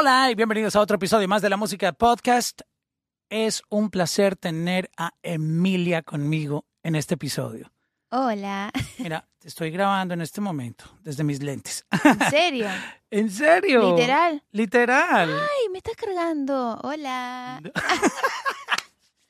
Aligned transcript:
Hola 0.00 0.30
y 0.30 0.36
bienvenidos 0.36 0.76
a 0.76 0.80
otro 0.80 0.94
episodio 0.94 1.26
más 1.26 1.42
de 1.42 1.50
la 1.50 1.56
música 1.56 1.90
podcast. 1.90 2.60
Es 3.30 3.62
un 3.68 3.90
placer 3.90 4.36
tener 4.36 4.88
a 4.96 5.12
Emilia 5.24 6.02
conmigo 6.02 6.66
en 6.84 6.94
este 6.94 7.14
episodio. 7.14 7.72
Hola. 8.10 8.70
Mira, 8.98 9.28
te 9.40 9.48
estoy 9.48 9.72
grabando 9.72 10.14
en 10.14 10.20
este 10.20 10.40
momento 10.40 10.84
desde 11.02 11.24
mis 11.24 11.42
lentes. 11.42 11.84
¿En 12.04 12.30
serio? 12.30 12.68
¿En 13.10 13.28
serio? 13.28 13.96
¿Literal? 13.96 14.44
Literal. 14.52 15.30
Ay, 15.32 15.68
me 15.72 15.78
estás 15.78 15.96
cargando. 15.96 16.78
Hola. 16.84 17.60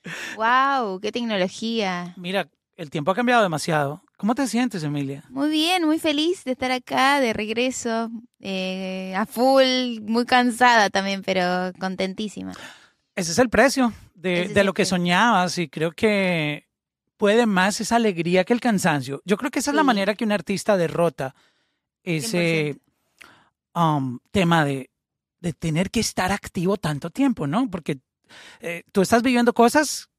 wow, 0.37 1.01
qué 1.01 1.11
tecnología. 1.11 2.13
Mira, 2.19 2.47
el 2.79 2.91
tiempo 2.91 3.11
ha 3.11 3.15
cambiado 3.15 3.43
demasiado. 3.43 4.03
¿Cómo 4.17 4.37
te 4.37 4.47
sientes, 4.47 4.85
Emilia? 4.85 5.25
Muy 5.31 5.51
bien, 5.51 5.85
muy 5.85 5.99
feliz 5.99 6.45
de 6.45 6.53
estar 6.53 6.71
acá, 6.71 7.21
de 7.21 7.33
regreso, 7.33 8.09
eh, 8.39 9.13
a 9.17 9.27
full, 9.27 10.01
muy 10.03 10.25
cansada 10.25 10.89
también, 10.89 11.23
pero 11.23 11.73
contentísima. 11.81 12.53
Ese 13.17 13.33
es 13.33 13.39
el 13.41 13.51
precio 13.51 13.93
de, 14.15 14.49
de 14.49 14.63
lo 14.65 14.73
que 14.75 14.83
precio. 14.83 14.97
soñabas 14.97 15.59
y 15.59 15.69
creo 15.69 15.91
que 15.91 16.69
puede 17.17 17.47
más 17.47 17.81
esa 17.81 17.97
alegría 17.97 18.45
que 18.45 18.53
el 18.53 18.61
cansancio. 18.61 19.23
Yo 19.25 19.37
creo 19.37 19.51
que 19.51 19.59
esa 19.59 19.73
es 19.73 19.77
la 19.77 19.83
manera 19.83 20.15
que 20.15 20.25
un 20.25 20.31
artista 20.31 20.77
derrota 20.77 21.35
ese 22.05 22.77
100%. 22.77 22.81
um, 23.75 24.21
tema 24.31 24.65
de, 24.65 24.89
de 25.41 25.53
tener 25.53 25.91
que 25.91 25.99
estar 25.99 26.31
activo 26.31 26.77
tanto 26.77 27.11
tiempo, 27.11 27.49
¿no? 27.49 27.69
Porque 27.69 27.99
eh, 28.61 28.85
tú 28.93 29.03
estás 29.03 29.25
viviendo 29.25 29.53
cosas 29.53 30.11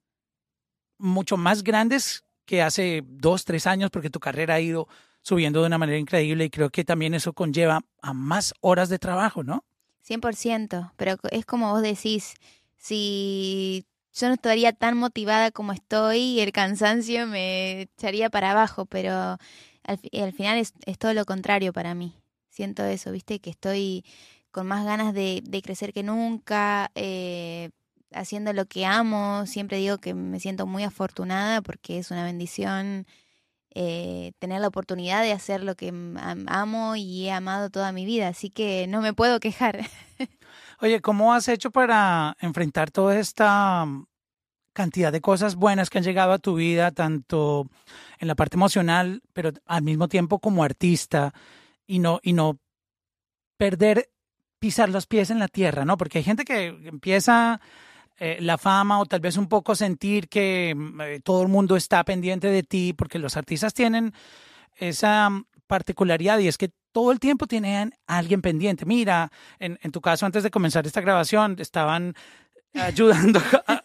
mucho 0.98 1.38
más 1.38 1.63
grandes 1.63 2.26
que 2.49 2.63
hace 2.63 3.03
dos, 3.05 3.45
tres 3.45 3.67
años, 3.67 3.91
porque 3.91 4.10
tu 4.10 4.20
carrera 4.20 4.55
ha 4.55 4.60
ido 4.60 4.87
subiendo 5.21 5.62
de 5.62 5.68
una 5.68 5.77
manera 5.77 5.99
increíble 5.99 6.46
y 6.46 6.49
creo 6.49 6.71
que 6.71 6.84
también 6.84 7.13
eso 7.13 7.32
conlleva 7.34 7.82
a 8.01 8.13
más 8.13 8.55
horas 8.62 8.90
de 8.90 8.98
trabajo, 8.98 9.43
¿no? 9.43 9.63
100%, 10.01 10.91
pero 10.98 11.15
es 11.32 11.46
como 11.46 11.71
vos 11.71 11.84
decís, 11.84 12.34
si 12.76 13.85
yo 14.15 14.27
no 14.29 14.34
estaría 14.34 14.74
tan 14.74 14.98
motivada 14.98 15.51
como 15.51 15.74
estoy, 15.74 16.40
el 16.40 16.51
cansancio 16.51 17.27
me 17.27 17.82
echaría 17.82 18.32
para 18.32 18.49
abajo, 18.52 18.87
pero 18.87 19.37
al, 19.84 19.98
fi- 19.99 20.20
al 20.20 20.34
final 20.34 20.57
es, 20.57 20.74
es 20.87 20.98
todo 20.98 21.13
lo 21.13 21.26
contrario 21.26 21.71
para 21.71 21.93
mí. 21.93 22.15
Siento 22.49 22.84
eso, 22.84 23.12
viste, 23.12 23.40
que 23.40 23.52
estoy 23.52 24.04
con 24.49 24.65
más 24.65 24.84
ganas 24.85 25.13
de, 25.13 25.43
de 25.46 25.62
crecer 25.62 25.93
que 25.93 26.02
nunca, 26.02 26.90
eh, 26.96 27.70
haciendo 28.13 28.54
lo 28.54 28.65
que 28.65 28.85
amo. 28.85 29.46
Siempre 29.46 29.77
digo 29.77 29.98
que 29.98 30.13
me 30.13 30.40
siento 30.40 30.65
muy 30.65 30.84
afortunada 30.84 31.62
porque 31.62 31.99
es 31.99 32.12
una 32.12 32.24
bendición 32.24 33.05
eh, 33.76 34.32
tener 34.40 34.62
la 34.62 34.68
oportunidad 34.68 35.21
de 35.21 35.32
hacer 35.32 35.63
lo 35.63 35.76
que 35.76 35.90
am- 35.90 36.46
amo 36.48 36.96
y 36.96 37.27
he 37.27 37.32
amado 37.32 37.70
toda 37.70 37.91
mi 37.91 38.05
vida, 38.05 38.27
así 38.30 38.49
que 38.49 38.87
no 38.87 39.02
me 39.02 39.13
puedo 39.13 39.40
quejar. 39.40 39.80
Oye, 40.82 41.02
¿cómo 41.02 41.34
has 41.34 41.48
hecho 41.48 41.71
para 41.71 42.35
enfrentar 42.40 42.90
toda 42.90 43.20
esta 43.20 43.85
cantidad 44.74 45.12
de 45.12 45.21
cosas 45.21 45.55
buenas 45.55 45.90
que 45.90 45.98
han 45.98 46.04
llegado 46.04 46.32
a 46.32 46.40
tu 46.40 46.55
vida, 46.55 46.91
tanto 46.91 47.68
en 48.20 48.27
la 48.27 48.35
parte 48.35 48.55
emocional, 48.55 49.21
pero 49.34 49.52
al 49.65 49.84
mismo 49.84 50.07
tiempo 50.07 50.40
como 50.40 50.63
artista, 50.63 51.34
y 51.85 51.99
no, 51.99 52.20
y 52.24 52.34
no 52.34 52.60
perder, 53.57 54.10
pisar 54.60 54.90
los 54.90 55.05
pies 55.05 55.30
en 55.32 55.40
la 55.40 55.48
tierra, 55.48 55.85
¿no? 55.85 55.98
Porque 55.98 56.20
hay 56.20 56.24
gente 56.24 56.46
que 56.46 56.68
empieza 56.68 57.60
eh, 58.20 58.37
la 58.41 58.57
fama 58.57 58.99
o 58.99 59.05
tal 59.05 59.21
vez 59.21 59.37
un 59.37 59.48
poco 59.48 59.75
sentir 59.75 60.27
que 60.29 60.73
mm, 60.75 61.01
eh, 61.01 61.20
todo 61.23 61.41
el 61.41 61.48
mundo 61.48 61.75
está 61.75 62.03
pendiente 62.03 62.48
de 62.48 62.63
ti, 62.63 62.93
porque 62.93 63.17
los 63.20 63.37
artistas 63.37 63.73
tienen 63.73 64.13
esa 64.75 65.29
mm, 65.29 65.45
particularidad 65.67 66.40
y 66.40 66.47
es 66.47 66.57
que 66.57 66.72
todo 66.91 67.12
el 67.12 67.19
tiempo 67.19 67.45
tienen 67.47 67.94
a 68.07 68.18
alguien 68.18 68.41
pendiente. 68.41 68.85
Mira, 68.85 69.31
en, 69.59 69.78
en 69.84 69.91
tu 69.91 70.02
caso, 70.02 70.25
antes 70.25 70.44
de 70.44 70.50
comenzar 70.52 70.85
esta 70.88 71.02
grabación, 71.02 71.56
estaban 71.59 72.16
ayudando. 72.74 73.40
a- 73.68 73.84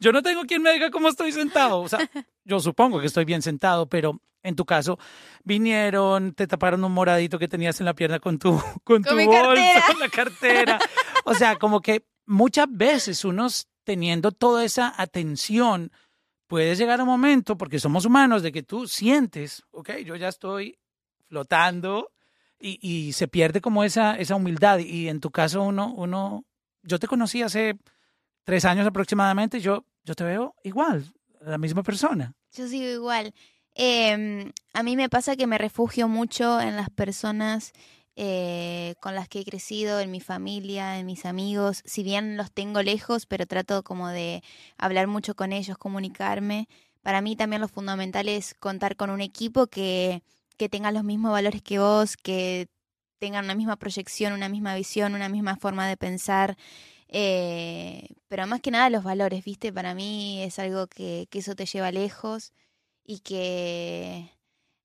yo 0.00 0.12
no 0.12 0.22
tengo 0.22 0.42
quien 0.44 0.62
me 0.62 0.72
diga 0.72 0.90
cómo 0.90 1.08
estoy 1.08 1.32
sentado. 1.32 1.80
O 1.80 1.88
sea, 1.88 1.98
yo 2.44 2.60
supongo 2.60 3.00
que 3.00 3.06
estoy 3.06 3.24
bien 3.24 3.42
sentado, 3.42 3.86
pero 3.88 4.20
en 4.42 4.56
tu 4.56 4.64
caso, 4.64 4.98
vinieron, 5.44 6.32
te 6.32 6.46
taparon 6.46 6.82
un 6.84 6.92
moradito 6.92 7.38
que 7.38 7.48
tenías 7.48 7.80
en 7.80 7.86
la 7.86 7.94
pierna 7.94 8.20
con 8.20 8.38
tu, 8.38 8.60
con 8.84 9.02
tu 9.02 9.14
mi 9.14 9.26
bolsa, 9.26 9.44
cartera. 9.54 9.94
la 9.98 10.08
cartera. 10.08 10.78
O 11.24 11.34
sea, 11.34 11.56
como 11.56 11.80
que 11.80 12.06
muchas 12.26 12.66
veces 12.70 13.24
unos 13.24 13.68
teniendo 13.86 14.32
toda 14.32 14.64
esa 14.64 14.92
atención, 15.00 15.92
puede 16.48 16.74
llegar 16.74 17.00
un 17.00 17.06
momento, 17.06 17.56
porque 17.56 17.78
somos 17.78 18.04
humanos, 18.04 18.42
de 18.42 18.50
que 18.50 18.64
tú 18.64 18.88
sientes, 18.88 19.62
ok, 19.70 19.98
yo 20.04 20.16
ya 20.16 20.28
estoy 20.28 20.76
flotando 21.28 22.10
y, 22.58 22.78
y 22.82 23.12
se 23.12 23.28
pierde 23.28 23.60
como 23.60 23.84
esa, 23.84 24.16
esa 24.16 24.34
humildad. 24.34 24.80
Y 24.80 25.08
en 25.08 25.20
tu 25.20 25.30
caso, 25.30 25.62
uno, 25.62 25.94
uno, 25.96 26.44
yo 26.82 26.98
te 26.98 27.06
conocí 27.06 27.42
hace 27.42 27.78
tres 28.42 28.64
años 28.64 28.86
aproximadamente, 28.88 29.60
yo, 29.60 29.84
yo 30.02 30.16
te 30.16 30.24
veo 30.24 30.56
igual, 30.64 31.06
la 31.40 31.56
misma 31.56 31.84
persona. 31.84 32.34
Yo 32.52 32.66
sigo 32.66 32.88
igual. 32.88 33.32
Eh, 33.76 34.52
a 34.74 34.82
mí 34.82 34.96
me 34.96 35.08
pasa 35.08 35.36
que 35.36 35.46
me 35.46 35.58
refugio 35.58 36.08
mucho 36.08 36.60
en 36.60 36.74
las 36.74 36.90
personas 36.90 37.72
eh, 38.16 38.94
con 39.00 39.14
las 39.14 39.28
que 39.28 39.40
he 39.40 39.44
crecido, 39.44 40.00
en 40.00 40.10
mi 40.10 40.20
familia, 40.20 40.98
en 40.98 41.06
mis 41.06 41.26
amigos. 41.26 41.82
Si 41.84 42.02
bien 42.02 42.36
los 42.36 42.50
tengo 42.50 42.82
lejos, 42.82 43.26
pero 43.26 43.46
trato 43.46 43.82
como 43.82 44.08
de 44.08 44.42
hablar 44.78 45.06
mucho 45.06 45.34
con 45.36 45.52
ellos, 45.52 45.78
comunicarme. 45.78 46.68
Para 47.02 47.20
mí 47.20 47.36
también 47.36 47.60
lo 47.60 47.68
fundamental 47.68 48.28
es 48.28 48.54
contar 48.54 48.96
con 48.96 49.10
un 49.10 49.20
equipo 49.20 49.66
que, 49.66 50.22
que 50.56 50.68
tenga 50.68 50.92
los 50.92 51.04
mismos 51.04 51.32
valores 51.32 51.62
que 51.62 51.78
vos, 51.78 52.16
que 52.16 52.68
tengan 53.18 53.44
una 53.44 53.54
misma 53.54 53.76
proyección, 53.76 54.32
una 54.32 54.48
misma 54.48 54.74
visión, 54.74 55.14
una 55.14 55.28
misma 55.28 55.56
forma 55.56 55.86
de 55.88 55.96
pensar. 55.96 56.56
Eh, 57.08 58.08
pero 58.28 58.46
más 58.46 58.60
que 58.60 58.70
nada 58.70 58.90
los 58.90 59.04
valores, 59.04 59.44
¿viste? 59.44 59.72
Para 59.72 59.94
mí 59.94 60.42
es 60.42 60.58
algo 60.58 60.86
que, 60.86 61.28
que 61.30 61.40
eso 61.40 61.54
te 61.54 61.66
lleva 61.66 61.92
lejos 61.92 62.52
y 63.04 63.20
que, 63.20 64.30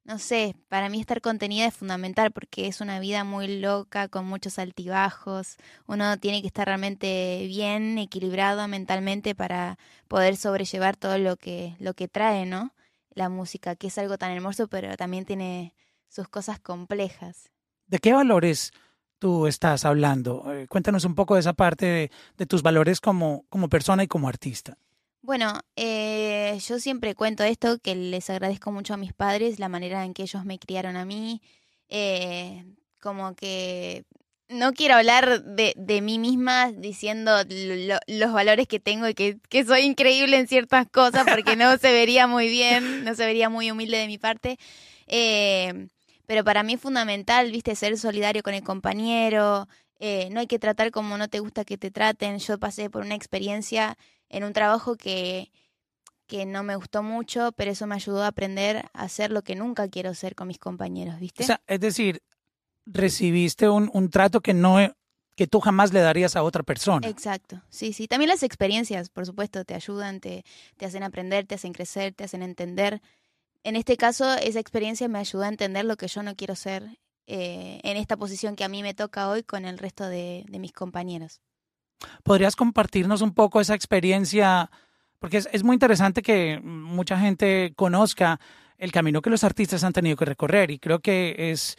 no 0.04 0.18
sé, 0.18 0.56
para 0.68 0.90
mí 0.90 1.00
estar 1.00 1.22
contenida 1.22 1.68
es 1.68 1.76
fundamental 1.76 2.32
porque 2.32 2.68
es 2.68 2.82
una 2.82 3.00
vida 3.00 3.24
muy 3.24 3.60
loca, 3.60 4.08
con 4.08 4.26
muchos 4.26 4.58
altibajos. 4.58 5.58
Uno 5.86 6.18
tiene 6.18 6.42
que 6.42 6.48
estar 6.48 6.66
realmente 6.66 7.46
bien, 7.48 7.98
equilibrado 7.98 8.68
mentalmente 8.68 9.36
para 9.36 9.78
poder 10.08 10.36
sobrellevar 10.38 10.98
todo 10.98 11.18
lo 11.18 11.38
que, 11.38 11.76
lo 11.80 11.94
que 11.94 12.08
trae, 12.08 12.46
¿no? 12.46 12.74
La 13.14 13.30
música, 13.30 13.76
que 13.76 13.88
es 13.88 13.98
algo 13.98 14.18
tan 14.18 14.32
hermoso, 14.32 14.68
pero 14.68 14.96
también 14.98 15.26
tiene 15.26 15.76
sus 16.10 16.28
cosas 16.28 16.60
complejas. 16.60 17.52
¿De 17.86 18.00
qué 18.00 18.14
valores 18.14 18.72
tú 19.20 19.46
estás 19.48 19.86
hablando? 19.86 20.52
Eh, 20.52 20.68
cuéntanos 20.68 21.06
un 21.06 21.14
poco 21.14 21.36
de 21.36 21.42
esa 21.42 21.54
parte 21.54 21.86
de, 21.86 22.12
de 22.38 22.46
tus 22.46 22.64
valores 22.64 23.02
como, 23.02 23.46
como 23.50 23.70
persona 23.70 24.04
y 24.04 24.08
como 24.08 24.28
artista. 24.28 24.78
Bueno, 25.22 25.60
eh, 25.76 26.58
yo 26.68 26.80
siempre 26.80 27.14
cuento 27.14 27.44
esto, 27.44 27.78
que 27.78 27.94
les 27.96 28.30
agradezco 28.30 28.72
mucho 28.72 28.96
a 28.96 28.98
mis 28.98 29.14
padres, 29.14 29.60
la 29.60 29.70
manera 29.70 30.04
en 30.04 30.14
que 30.14 30.24
ellos 30.24 30.46
me 30.46 30.58
criaron 30.58 30.96
a 30.98 31.06
mí, 31.06 31.42
eh, 31.90 32.66
como 33.00 33.36
que 33.36 34.04
no 34.50 34.74
quiero 34.74 34.96
hablar 34.96 35.44
de, 35.44 35.74
de 35.78 36.02
mí 36.02 36.18
misma 36.18 36.72
diciendo 36.72 37.32
lo- 37.48 38.00
los 38.08 38.34
valores 38.34 38.68
que 38.68 38.80
tengo 38.80 39.08
y 39.08 39.14
que, 39.14 39.38
soy 39.66 39.82
increíble 39.82 40.38
en 40.38 40.48
ciertas 40.48 40.88
cosas, 40.90 41.24
porque 41.30 41.56
no 41.56 41.78
se 41.78 41.92
vería 41.94 42.26
muy 42.26 42.50
bien, 42.50 43.04
no 43.04 43.14
se 43.14 43.26
vería 43.26 43.48
muy 43.50 43.70
humilde 43.70 43.98
de 43.98 44.08
mi 44.08 44.18
parte. 44.18 44.58
Eh, 45.08 45.88
pero 46.26 46.44
para 46.44 46.64
mí 46.64 46.74
es 46.74 46.82
fundamental, 46.82 47.52
viste, 47.52 47.76
ser 47.76 47.98
solidario 47.98 48.42
con 48.42 48.54
el 48.56 48.64
compañero, 48.64 49.68
eh, 50.00 50.30
no 50.32 50.40
hay 50.40 50.48
que 50.48 50.58
tratar 50.60 50.90
como 50.92 51.18
no 51.18 51.28
te 51.28 51.40
gusta 51.40 51.64
que 51.64 51.78
te 51.78 51.92
traten. 51.92 52.40
Yo 52.40 52.58
pasé 52.58 52.90
por 52.90 53.04
una 53.04 53.16
experiencia 53.16 53.98
en 54.32 54.44
un 54.44 54.54
trabajo 54.54 54.96
que, 54.96 55.52
que 56.26 56.46
no 56.46 56.64
me 56.64 56.76
gustó 56.76 57.04
mucho, 57.04 57.52
pero 57.52 57.72
eso 57.72 57.86
me 57.86 57.96
ayudó 57.96 58.24
a 58.24 58.28
aprender 58.28 58.90
a 58.94 59.04
hacer 59.04 59.32
lo 59.32 59.44
que 59.44 59.56
nunca 59.56 59.90
quiero 59.90 60.14
ser 60.14 60.34
con 60.34 60.48
mis 60.48 60.58
compañeros, 60.58 61.20
¿viste? 61.20 61.44
O 61.44 61.46
sea, 61.46 61.62
es 61.68 61.80
decir, 61.80 62.24
recibiste 62.86 63.70
un, 63.70 63.92
un 63.94 64.10
trato 64.10 64.42
que 64.42 64.54
no 64.54 64.80
que 65.36 65.48
tú 65.48 65.60
jamás 65.60 65.94
le 65.94 66.02
darías 66.02 66.36
a 66.36 66.44
otra 66.44 66.64
persona. 66.64 67.08
Exacto, 67.08 67.62
sí, 67.70 67.94
sí. 67.94 68.08
También 68.08 68.30
las 68.30 68.44
experiencias, 68.44 69.10
por 69.10 69.26
supuesto, 69.26 69.64
te 69.66 69.74
ayudan, 69.74 70.20
te, 70.20 70.44
te 70.78 70.86
hacen 70.86 71.04
aprender, 71.04 71.48
te 71.48 71.56
hacen 71.56 71.74
crecer, 71.74 72.14
te 72.14 72.26
hacen 72.26 72.44
entender. 72.44 73.02
En 73.64 73.76
este 73.76 73.98
caso, 73.98 74.34
esa 74.36 74.60
experiencia 74.60 75.08
me 75.08 75.20
ayudó 75.20 75.44
a 75.44 75.48
entender 75.48 75.86
lo 75.86 75.96
que 75.96 76.08
yo 76.08 76.22
no 76.22 76.36
quiero 76.36 76.56
ser 76.56 77.00
eh, 77.28 77.80
en 77.84 77.98
esta 77.98 78.18
posición 78.18 78.56
que 78.56 78.64
a 78.64 78.70
mí 78.70 78.84
me 78.84 78.94
toca 78.94 79.30
hoy 79.30 79.44
con 79.44 79.66
el 79.66 79.78
resto 79.78 80.08
de, 80.08 80.46
de 80.48 80.60
mis 80.60 80.74
compañeros. 80.74 81.42
¿Podrías 82.24 82.56
compartirnos 82.56 83.22
un 83.22 83.34
poco 83.34 83.62
esa 83.62 83.76
experiencia? 83.76 84.70
Porque 85.20 85.38
es, 85.38 85.64
muy 85.64 85.76
interesante 85.76 86.22
que 86.22 86.60
mucha 86.64 87.18
gente 87.20 87.74
conozca 87.76 88.40
el 88.78 88.92
camino 88.92 89.22
que 89.22 89.30
los 89.30 89.44
artistas 89.44 89.84
han 89.84 89.94
tenido 89.94 90.18
que 90.18 90.26
recorrer 90.26 90.72
y 90.72 90.80
creo 90.80 91.00
que 91.00 91.52
es, 91.52 91.78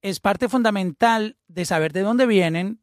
es 0.00 0.20
parte 0.20 0.48
fundamental 0.48 1.36
de 1.48 1.64
saber 1.64 1.92
de 1.92 2.00
dónde 2.00 2.26
vienen, 2.26 2.80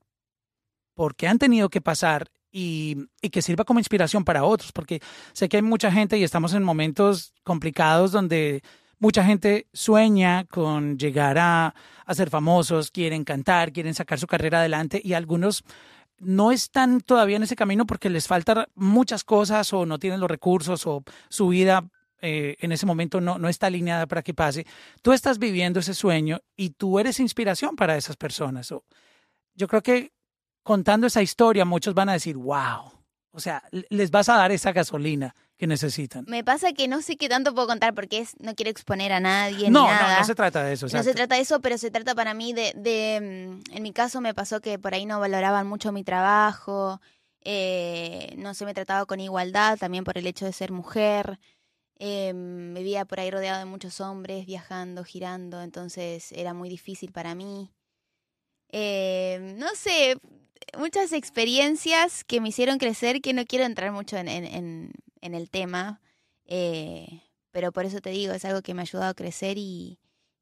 por 0.93 1.15
qué 1.15 1.27
han 1.27 1.39
tenido 1.39 1.69
que 1.69 1.81
pasar 1.81 2.29
y, 2.51 2.97
y, 3.21 3.29
que 3.29 3.41
sirva 3.41 3.63
como 3.63 3.79
inspiración 3.79 4.23
para 4.23 4.43
otros, 4.43 4.71
porque 4.71 5.01
sé 5.33 5.49
que 5.49 5.57
hay 5.57 5.63
mucha 5.63 5.91
gente 5.91 6.17
y 6.17 6.23
estamos 6.23 6.53
en 6.53 6.63
momentos 6.63 7.33
complicados 7.43 8.11
donde 8.11 8.61
mucha 8.99 9.23
gente 9.23 9.67
sueña 9.73 10.45
con 10.45 10.97
llegar 10.97 11.37
a, 11.37 11.73
a 12.05 12.13
ser 12.13 12.29
famosos, 12.29 12.91
quieren 12.91 13.23
cantar, 13.23 13.71
quieren 13.71 13.93
sacar 13.93 14.19
su 14.19 14.27
carrera 14.27 14.59
adelante 14.59 15.01
y 15.03 15.13
algunos 15.13 15.63
no 16.19 16.51
están 16.51 17.01
todavía 17.01 17.37
en 17.37 17.43
ese 17.43 17.55
camino 17.55 17.85
porque 17.85 18.09
les 18.09 18.27
faltan 18.27 18.65
muchas 18.75 19.23
cosas 19.23 19.71
o 19.73 19.85
no 19.85 19.99
tienen 19.99 20.19
los 20.19 20.29
recursos 20.29 20.85
o 20.85 21.03
su 21.29 21.47
vida 21.49 21.89
eh, 22.21 22.57
en 22.59 22.71
ese 22.71 22.85
momento 22.85 23.21
no, 23.21 23.39
no 23.39 23.47
está 23.47 23.67
alineada 23.67 24.05
para 24.05 24.21
que 24.21 24.33
pase. 24.33 24.65
Tú 25.01 25.13
estás 25.13 25.39
viviendo 25.39 25.79
ese 25.79 25.93
sueño 25.93 26.41
y 26.55 26.71
tú 26.71 26.99
eres 26.99 27.19
inspiración 27.19 27.75
para 27.75 27.95
esas 27.95 28.17
personas. 28.17 28.73
Yo 29.55 29.67
creo 29.67 29.81
que 29.81 30.11
contando 30.63 31.07
esa 31.07 31.21
historia 31.21 31.65
muchos 31.65 31.93
van 31.93 32.09
a 32.09 32.13
decir, 32.13 32.35
wow, 32.35 32.91
o 33.31 33.39
sea, 33.39 33.63
les 33.71 34.11
vas 34.11 34.29
a 34.29 34.35
dar 34.35 34.51
esa 34.51 34.71
gasolina 34.71 35.35
que 35.59 35.67
necesitan. 35.67 36.23
Me 36.25 36.41
pasa 36.41 36.71
que 36.71 36.87
no 36.87 37.01
sé 37.01 37.17
qué 37.17 37.27
tanto 37.27 37.53
puedo 37.53 37.67
contar 37.67 37.93
porque 37.93 38.19
es, 38.19 38.33
no 38.39 38.55
quiero 38.55 38.71
exponer 38.71 39.11
a 39.11 39.19
nadie. 39.19 39.69
No, 39.69 39.83
ni 39.83 39.89
nada. 39.89 40.13
no, 40.13 40.19
no 40.19 40.25
se 40.25 40.33
trata 40.33 40.63
de 40.63 40.73
eso. 40.73 40.87
No 40.87 41.03
se 41.03 41.13
trata 41.13 41.35
de 41.35 41.41
eso, 41.41 41.59
pero 41.59 41.77
se 41.77 41.91
trata 41.91 42.15
para 42.15 42.33
mí 42.33 42.53
de, 42.53 42.71
de, 42.75 43.59
mm, 43.69 43.75
en 43.75 43.83
mi 43.83 43.91
caso 43.91 44.21
me 44.21 44.33
pasó 44.33 44.61
que 44.61 44.79
por 44.79 44.93
ahí 44.93 45.05
no 45.05 45.19
valoraban 45.19 45.67
mucho 45.67 45.91
mi 45.91 46.05
trabajo, 46.05 47.01
eh, 47.41 48.33
no 48.37 48.53
se 48.53 48.63
me 48.63 48.73
trataba 48.73 49.05
con 49.05 49.19
igualdad, 49.19 49.77
también 49.77 50.05
por 50.05 50.17
el 50.17 50.27
hecho 50.27 50.45
de 50.45 50.53
ser 50.53 50.71
mujer. 50.71 51.39
Eh, 51.97 52.31
me 52.33 52.79
vivía 52.79 53.03
por 53.03 53.19
ahí 53.19 53.29
rodeado 53.29 53.59
de 53.59 53.65
muchos 53.65 53.99
hombres, 53.99 54.45
viajando, 54.45 55.03
girando, 55.03 55.61
entonces 55.61 56.31
era 56.31 56.53
muy 56.53 56.69
difícil 56.69 57.11
para 57.11 57.35
mí. 57.35 57.69
Eh, 58.71 59.55
no 59.57 59.67
sé, 59.75 60.17
muchas 60.77 61.11
experiencias 61.11 62.23
que 62.23 62.39
me 62.39 62.47
hicieron 62.47 62.77
crecer 62.77 63.19
que 63.19 63.33
no 63.33 63.43
quiero 63.45 63.65
entrar 63.65 63.91
mucho 63.91 64.15
en, 64.15 64.29
en, 64.29 64.45
en, 64.45 64.91
el 65.21 65.49
tema, 65.49 66.01
eh, 66.45 67.23
pero 67.51 67.71
por 67.71 67.85
eso 67.85 68.01
te 68.01 68.09
digo, 68.11 68.33
es 68.33 68.45
algo 68.45 68.61
que 68.61 68.73
me 68.73 68.81
ha 68.81 68.83
ayudado 68.83 69.09
a 69.09 69.13
crecer 69.13 69.57
y, 69.57 69.99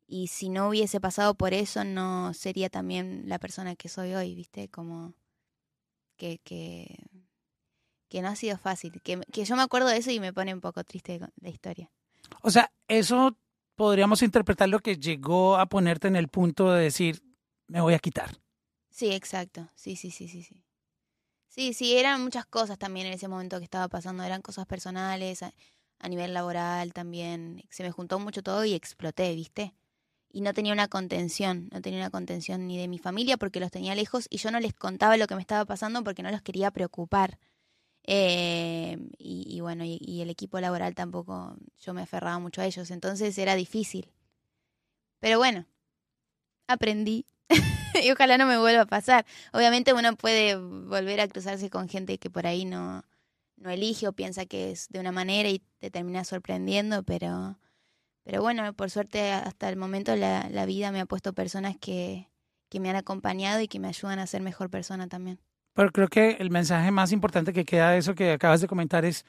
y 0.07 0.27
si 0.27 0.49
no 0.49 0.69
hubiese 0.69 0.99
pasado 0.99 1.35
por 1.35 1.53
eso, 1.53 1.83
no 1.83 2.33
sería 2.33 2.69
también 2.69 3.23
la 3.27 3.39
persona 3.39 3.75
que 3.75 3.89
soy 3.89 4.13
hoy, 4.13 4.35
¿viste? 4.35 4.69
Como 4.69 5.13
que, 6.17 6.39
que, 6.43 6.97
que 8.09 8.21
no 8.21 8.29
ha 8.29 8.35
sido 8.35 8.57
fácil, 8.57 9.01
que, 9.01 9.21
que 9.31 9.45
yo 9.45 9.55
me 9.55 9.61
acuerdo 9.61 9.87
de 9.87 9.97
eso 9.97 10.11
y 10.11 10.19
me 10.19 10.33
pone 10.33 10.53
un 10.53 10.61
poco 10.61 10.83
triste 10.83 11.19
la 11.41 11.49
historia. 11.49 11.91
O 12.41 12.49
sea, 12.49 12.71
eso 12.87 13.37
podríamos 13.75 14.21
interpretar 14.23 14.69
lo 14.69 14.79
que 14.79 14.97
llegó 14.97 15.57
a 15.57 15.67
ponerte 15.67 16.07
en 16.07 16.15
el 16.15 16.27
punto 16.27 16.71
de 16.71 16.83
decir, 16.83 17.21
me 17.67 17.81
voy 17.81 17.93
a 17.93 17.99
quitar. 17.99 18.37
Sí, 18.89 19.11
exacto. 19.11 19.69
Sí, 19.75 19.95
sí, 19.95 20.11
sí, 20.11 20.27
sí, 20.27 20.41
sí. 20.41 20.63
Sí, 21.57 21.73
sí, 21.73 21.97
eran 21.97 22.23
muchas 22.23 22.45
cosas 22.45 22.77
también 22.77 23.07
en 23.07 23.13
ese 23.13 23.27
momento 23.27 23.57
que 23.57 23.63
estaba 23.63 23.87
pasando. 23.87 24.23
Eran 24.23 24.43
cosas 24.43 24.67
personales, 24.67 25.41
a, 25.41 25.53
nivel 26.07 26.31
laboral 26.31 26.93
también. 26.93 27.63
Se 27.71 27.81
me 27.81 27.89
juntó 27.91 28.19
mucho 28.19 28.43
todo 28.43 28.63
y 28.63 28.75
exploté, 28.75 29.33
¿viste? 29.33 29.73
Y 30.31 30.41
no 30.41 30.53
tenía 30.53 30.73
una 30.73 30.87
contención, 30.87 31.69
no 31.71 31.81
tenía 31.81 31.99
una 31.99 32.11
contención 32.11 32.67
ni 32.67 32.77
de 32.77 32.87
mi 32.87 32.99
familia 32.99 33.37
porque 33.37 33.59
los 33.59 33.71
tenía 33.71 33.95
lejos 33.95 34.27
y 34.29 34.37
yo 34.37 34.51
no 34.51 34.59
les 34.59 34.75
contaba 34.75 35.17
lo 35.17 35.25
que 35.27 35.35
me 35.35 35.41
estaba 35.41 35.65
pasando 35.65 36.03
porque 36.03 36.21
no 36.23 36.31
los 36.31 36.43
quería 36.43 36.69
preocupar. 36.71 37.39
Eh, 38.03 38.97
y, 39.17 39.45
y, 39.49 39.61
bueno, 39.61 39.83
y, 39.83 39.97
y, 40.01 40.21
el 40.21 40.29
equipo 40.29 40.59
laboral 40.59 40.95
tampoco, 40.95 41.57
yo 41.81 41.93
me 41.93 42.03
aferraba 42.03 42.39
mucho 42.39 42.61
a 42.61 42.65
ellos, 42.67 42.91
entonces 42.91 43.37
era 43.37 43.55
difícil. 43.55 44.11
Pero 45.19 45.39
bueno, 45.39 45.65
aprendí 46.67 47.25
y 48.03 48.11
ojalá 48.11 48.37
no 48.37 48.45
me 48.45 48.57
vuelva 48.57 48.83
a 48.83 48.85
pasar. 48.85 49.25
Obviamente 49.53 49.93
uno 49.93 50.15
puede 50.15 50.55
volver 50.55 51.21
a 51.21 51.27
cruzarse 51.27 51.69
con 51.69 51.89
gente 51.89 52.17
que 52.17 52.29
por 52.29 52.47
ahí 52.47 52.65
no, 52.65 53.03
no 53.57 53.69
elige 53.69 54.07
o 54.07 54.13
piensa 54.13 54.45
que 54.45 54.71
es 54.71 54.87
de 54.89 54.99
una 54.99 55.11
manera 55.11 55.49
y 55.49 55.61
te 55.79 55.89
termina 55.89 56.23
sorprendiendo, 56.23 57.03
pero, 57.03 57.57
pero 58.23 58.41
bueno, 58.41 58.73
por 58.73 58.89
suerte 58.89 59.31
hasta 59.31 59.69
el 59.69 59.77
momento 59.77 60.15
la, 60.15 60.49
la 60.49 60.65
vida 60.65 60.91
me 60.91 60.99
ha 60.99 61.05
puesto 61.05 61.33
personas 61.33 61.77
que, 61.77 62.29
que 62.69 62.79
me 62.79 62.89
han 62.89 62.95
acompañado 62.95 63.61
y 63.61 63.67
que 63.67 63.79
me 63.79 63.87
ayudan 63.87 64.19
a 64.19 64.27
ser 64.27 64.41
mejor 64.41 64.69
persona 64.69 65.07
también. 65.07 65.39
Pero 65.73 65.91
creo 65.91 66.07
que 66.07 66.31
el 66.39 66.49
mensaje 66.49 66.89
más 66.91 67.11
importante 67.11 67.53
que 67.53 67.65
queda 67.65 67.91
de 67.91 67.99
eso 67.99 68.15
que 68.15 68.31
acabas 68.31 68.61
de 68.61 68.67
comentar 68.67 69.05
es 69.05 69.25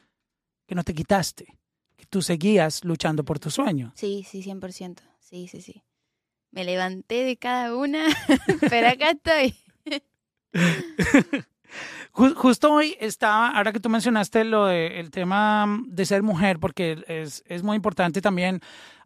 que 0.67 0.75
no 0.75 0.83
te 0.83 0.95
quitaste, 0.95 1.59
que 1.97 2.07
tú 2.07 2.23
seguías 2.23 2.85
luchando 2.85 3.25
por 3.25 3.39
tu 3.39 3.51
sueño. 3.51 3.93
Sí, 3.97 4.25
sí, 4.29 4.43
100%. 4.43 5.03
Sí, 5.21 5.47
sí, 5.47 5.61
sí 5.61 5.83
me 6.51 6.65
levanté 6.65 7.25
de 7.25 7.37
cada 7.37 7.77
una, 7.77 8.07
pero 8.71 8.89
acá 8.89 9.11
estoy. 9.11 9.55
Justo 12.13 12.73
hoy 12.73 12.97
estaba, 12.99 13.51
ahora 13.51 13.73
que 13.73 13.81
tú 13.81 13.89
mencionaste 13.89 14.43
lo 14.45 14.67
de, 14.67 14.99
el 14.99 15.11
tema 15.11 15.83
de 15.87 16.05
ser 16.05 16.23
mujer, 16.23 16.59
porque 16.59 17.05
es, 17.07 17.45
es 17.47 17.63
muy 17.63 17.77
importante 17.77 18.21
también 18.21 18.61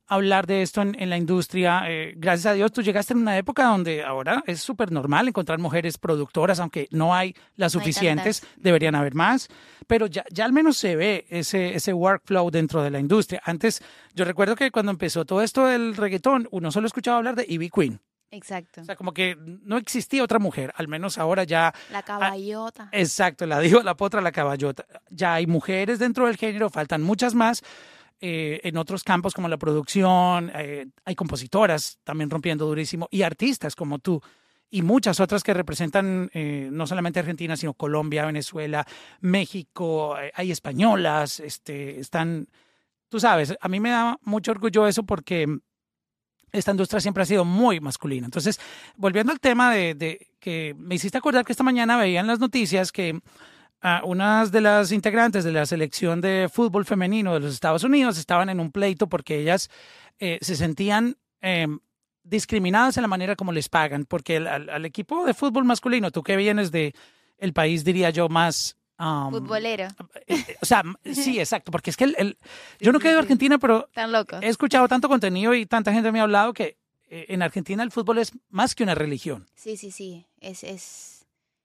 hablar 0.06 0.46
de 0.46 0.62
esto 0.62 0.82
en, 0.82 0.94
en 0.99 1.10
la 1.10 1.16
industria. 1.16 1.84
Eh, 1.88 2.14
gracias 2.16 2.46
a 2.46 2.54
Dios, 2.54 2.72
tú 2.72 2.82
llegaste 2.82 3.12
en 3.14 3.20
una 3.20 3.37
época 3.38 3.64
donde 3.64 4.02
ahora 4.02 4.43
es 4.46 4.60
súper 4.60 4.93
normal 4.93 5.28
encontrar 5.28 5.58
mujeres 5.58 5.99
productoras, 5.99 6.60
aunque 6.60 6.88
no 6.90 7.14
hay 7.14 7.34
las 7.56 7.72
suficientes, 7.72 8.43
no 8.43 8.49
hay 8.56 8.62
deberían 8.62 8.94
haber 8.94 9.14
más, 9.14 9.49
pero 9.87 10.06
ya, 10.06 10.25
ya 10.31 10.44
al 10.44 10.52
menos 10.52 10.76
se 10.76 10.96
ve 10.96 11.26
ese, 11.28 11.75
ese 11.75 11.93
workflow 11.93 12.50
dentro 12.50 12.82
de 12.82 12.90
la 12.90 12.99
industria. 12.99 13.43
Antes, 13.44 13.82
yo 14.14 14.25
recuerdo 14.25 14.56
que 14.56 14.70
cuando 14.70 14.93
empezó 14.93 15.25
todo 15.25 15.43
esto 15.43 15.66
del 15.66 15.96
reggaetón, 15.96 16.48
uno 16.50 16.70
solo 16.72 16.87
escuchaba 16.87 17.19
hablar 17.19 17.37
de 17.37 17.46
Ivy 17.48 17.70
Queen. 17.70 18.00
Exacto. 18.31 18.81
O 18.81 18.84
sea, 18.84 18.96
como 18.96 19.12
que 19.12 19.37
no 19.37 19.76
existía 19.76 20.25
otra 20.25 20.38
mujer, 20.38 20.72
al 20.76 20.88
menos 20.88 21.19
ahora 21.19 21.44
ya. 21.44 21.75
La 21.90 22.02
caballota. 22.02 22.88
Exacto, 22.90 23.44
la 23.44 23.60
dijo 23.60 23.82
la 23.82 23.94
potra, 23.94 24.22
la 24.22 24.32
caballota. 24.32 24.87
Ya 25.10 25.34
hay 25.34 25.46
mujeres 25.46 25.98
dentro 25.98 26.26
del 26.26 26.38
género, 26.38 26.70
faltan 26.70 27.02
muchas 27.02 27.34
más. 27.34 27.62
Eh, 28.24 28.60
en 28.62 28.76
otros 28.76 29.02
campos 29.02 29.34
como 29.34 29.48
la 29.48 29.56
producción, 29.56 30.52
eh, 30.54 30.86
hay 31.04 31.14
compositoras 31.16 31.98
también 32.04 32.30
rompiendo 32.30 32.66
durísimo 32.66 33.08
y 33.10 33.22
artistas 33.22 33.74
como 33.74 33.98
tú 33.98 34.22
y 34.72 34.80
muchas 34.80 35.20
otras 35.20 35.42
que 35.42 35.52
representan 35.52 36.30
eh, 36.32 36.70
no 36.72 36.86
solamente 36.86 37.20
Argentina, 37.20 37.56
sino 37.58 37.74
Colombia, 37.74 38.24
Venezuela, 38.24 38.86
México, 39.20 40.19
eh, 40.19 40.32
hay 40.34 40.50
españolas, 40.50 41.40
este, 41.40 42.00
están, 42.00 42.48
tú 43.10 43.20
sabes, 43.20 43.54
a 43.60 43.69
mí 43.69 43.80
me 43.80 43.90
da 43.90 44.19
mucho 44.22 44.50
orgullo 44.50 44.86
eso 44.86 45.02
porque 45.02 45.46
esta 46.52 46.70
industria 46.70 47.00
siempre 47.00 47.22
ha 47.22 47.26
sido 47.26 47.44
muy 47.44 47.80
masculina. 47.80 48.24
Entonces, 48.24 48.58
volviendo 48.96 49.30
al 49.30 49.40
tema 49.40 49.74
de, 49.74 49.94
de 49.94 50.28
que 50.40 50.74
me 50.78 50.94
hiciste 50.94 51.19
acordar 51.19 51.44
que 51.44 51.52
esta 51.52 51.64
mañana 51.64 51.98
veía 51.98 52.20
en 52.20 52.26
las 52.26 52.40
noticias 52.40 52.92
que 52.92 53.20
uh, 53.82 54.06
unas 54.06 54.52
de 54.52 54.61
las 54.61 54.93
integrantes 54.93 55.44
de 55.44 55.52
la 55.52 55.67
selección 55.67 56.20
de 56.20 56.49
fútbol 56.52 56.84
femenino 56.84 57.34
de 57.34 57.40
los 57.40 57.55
Estados 57.55 57.84
Unidos 57.84 58.19
estaban 58.19 58.49
en 58.49 58.61
un 58.61 58.70
pleito 58.73 59.08
porque 59.08 59.39
ellas 59.39 59.70
eh, 60.19 60.39
se 60.41 60.56
sentían 60.56 61.17
eh, 61.41 61.67
discriminadas 62.24 62.96
en 62.96 63.03
la 63.03 63.08
manera 63.08 63.36
como 63.36 63.53
les 63.53 63.69
pagan, 63.69 64.05
porque 64.05 64.36
el, 64.36 64.46
al, 64.46 64.70
al, 64.70 64.84
equipo 64.84 65.24
de 65.24 65.34
fútbol 65.34 65.65
masculino, 65.65 66.10
tú 66.10 66.22
que 66.22 66.36
vienes 66.36 66.70
de 66.70 66.94
el 67.39 67.53
país, 67.53 67.84
diría 67.84 68.10
yo, 68.10 68.29
más... 68.29 68.77
Um, 68.98 69.31
Futbolero. 69.31 69.89
Eh, 70.27 70.56
o 70.60 70.67
sea, 70.67 70.82
sí, 71.12 71.41
exacto, 71.41 71.72
porque 71.72 71.91
es 71.91 71.96
que 71.96 72.05
el, 72.05 72.15
el 72.19 72.39
yo 72.79 72.93
no 72.93 73.01
quedo 73.01 73.15
de 73.15 73.19
Argentina, 73.19 73.58
pero 73.58 73.89
Tan 73.93 74.12
loco. 74.12 74.39
he 74.41 74.48
escuchado 74.48 74.86
tanto 74.86 75.08
contenido 75.08 75.55
y 75.55 75.67
tanta 75.67 75.93
gente 75.93 76.12
me 76.12 76.20
ha 76.20 76.22
hablado 76.22 76.53
que 76.53 76.79
eh, 77.08 77.27
en 77.29 77.43
Argentina 77.43 77.82
el 77.82 77.91
fútbol 77.91 78.19
es 78.19 78.32
más 78.48 78.74
que 78.77 78.84
una 78.84 78.94
religión. 78.94 79.48
Sí, 79.56 79.77
sí, 79.77 79.91
sí, 79.91 80.27
es... 80.41 80.62
es 80.62 81.21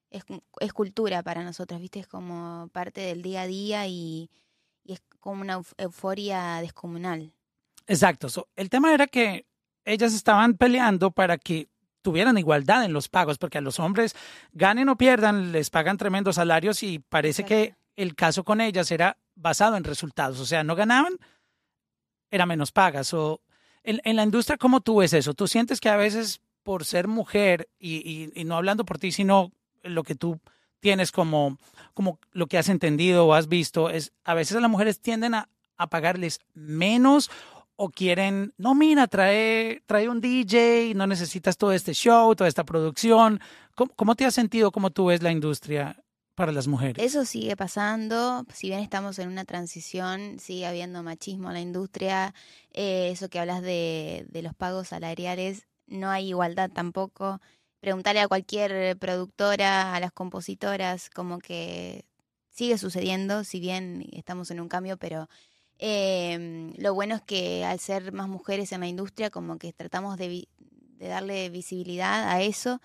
es, 0.09 0.23
es, 0.59 0.73
cultura 0.73 1.23
para 1.23 1.43
nosotros, 1.43 1.79
¿viste? 1.79 1.99
Es 1.99 2.07
como 2.07 2.69
parte 2.71 3.01
del 3.01 3.21
día 3.21 3.41
a 3.41 3.47
día 3.47 3.87
y, 3.87 4.29
y 4.83 4.93
es 4.93 5.01
como 5.19 5.41
una 5.41 5.61
euforia 5.77 6.61
descomunal. 6.61 7.33
Exacto. 7.87 8.29
So, 8.29 8.47
el 8.55 8.69
tema 8.69 8.93
era 8.93 9.07
que 9.07 9.45
ellas 9.85 10.13
estaban 10.13 10.55
peleando 10.55 11.11
para 11.11 11.37
que 11.37 11.69
tuvieran 12.01 12.37
igualdad 12.37 12.85
en 12.85 12.93
los 12.93 13.09
pagos, 13.09 13.37
porque 13.37 13.57
a 13.57 13.61
los 13.61 13.79
hombres, 13.79 14.15
ganen 14.53 14.89
o 14.89 14.97
pierdan, 14.97 15.51
les 15.51 15.69
pagan 15.69 15.97
tremendos 15.97 16.35
salarios 16.35 16.83
y 16.83 16.99
parece 16.99 17.41
Exacto. 17.41 17.55
que 17.55 17.75
el 18.01 18.15
caso 18.15 18.43
con 18.43 18.61
ellas 18.61 18.91
era 18.91 19.17
basado 19.35 19.75
en 19.75 19.83
resultados. 19.83 20.39
O 20.39 20.45
sea, 20.45 20.63
no 20.63 20.75
ganaban, 20.75 21.17
era 22.31 22.45
menos 22.45 22.71
pagas. 22.71 23.13
O 23.13 23.41
en, 23.83 23.99
en 24.03 24.15
la 24.15 24.23
industria, 24.23 24.57
¿cómo 24.57 24.81
tú 24.81 24.97
ves 24.97 25.13
eso? 25.13 25.33
¿Tú 25.33 25.47
sientes 25.47 25.79
que 25.81 25.89
a 25.89 25.97
veces 25.97 26.41
por 26.67 26.83
ser 26.83 27.07
mujer, 27.07 27.69
y, 27.79 27.95
y, 27.95 28.29
y 28.35 28.43
no 28.43 28.57
hablando 28.57 28.83
por 28.83 28.97
ti, 28.97 29.13
sino 29.13 29.53
lo 29.89 30.03
que 30.03 30.15
tú 30.15 30.39
tienes 30.79 31.11
como, 31.11 31.57
como 31.93 32.19
lo 32.31 32.47
que 32.47 32.57
has 32.57 32.69
entendido 32.69 33.25
o 33.25 33.33
has 33.33 33.47
visto, 33.47 33.89
es 33.89 34.13
a 34.23 34.33
veces 34.33 34.61
las 34.61 34.71
mujeres 34.71 34.99
tienden 34.99 35.33
a, 35.35 35.49
pagarles 35.89 36.39
menos 36.55 37.29
o 37.75 37.89
quieren, 37.89 38.51
no, 38.57 38.73
mira, 38.73 39.05
trae, 39.05 39.83
trae 39.85 40.09
un 40.09 40.21
DJ, 40.21 40.93
no 40.95 41.05
necesitas 41.05 41.55
todo 41.55 41.71
este 41.71 41.93
show, 41.93 42.33
toda 42.35 42.47
esta 42.47 42.63
producción. 42.63 43.39
¿Cómo, 43.75 43.91
¿Cómo, 43.95 44.15
te 44.15 44.25
has 44.25 44.33
sentido, 44.33 44.71
cómo 44.71 44.89
tú 44.89 45.05
ves 45.05 45.21
la 45.21 45.31
industria 45.31 46.03
para 46.33 46.51
las 46.51 46.67
mujeres? 46.67 47.03
Eso 47.05 47.25
sigue 47.25 47.55
pasando, 47.55 48.43
si 48.51 48.69
bien 48.69 48.79
estamos 48.79 49.19
en 49.19 49.29
una 49.29 49.45
transición, 49.45 50.39
sigue 50.39 50.65
habiendo 50.65 51.03
machismo 51.03 51.49
en 51.49 51.53
la 51.53 51.61
industria, 51.61 52.33
eh, 52.73 53.09
eso 53.11 53.29
que 53.29 53.39
hablas 53.39 53.61
de, 53.61 54.25
de 54.29 54.41
los 54.41 54.55
pagos 54.55 54.87
salariales, 54.87 55.67
no 55.85 56.09
hay 56.09 56.29
igualdad 56.29 56.69
tampoco 56.71 57.39
preguntarle 57.79 58.21
a 58.21 58.27
cualquier 58.27 58.97
productora, 58.97 59.95
a 59.95 59.99
las 59.99 60.11
compositoras, 60.11 61.09
como 61.09 61.39
que 61.39 62.05
sigue 62.49 62.77
sucediendo, 62.77 63.43
si 63.43 63.59
bien 63.59 64.05
estamos 64.13 64.51
en 64.51 64.59
un 64.61 64.69
cambio, 64.69 64.97
pero 64.97 65.27
Eh, 65.79 66.73
lo 66.77 66.93
bueno 66.93 67.15
es 67.15 67.21
que 67.21 67.63
al 67.65 67.79
ser 67.79 68.11
más 68.11 68.27
mujeres 68.27 68.71
en 68.71 68.81
la 68.81 68.87
industria, 68.87 69.29
como 69.29 69.57
que 69.59 69.73
tratamos 69.73 70.17
de, 70.17 70.47
darle 70.99 71.49
visibilidad 71.49 72.29
a 72.29 72.41
eso. 72.41 72.81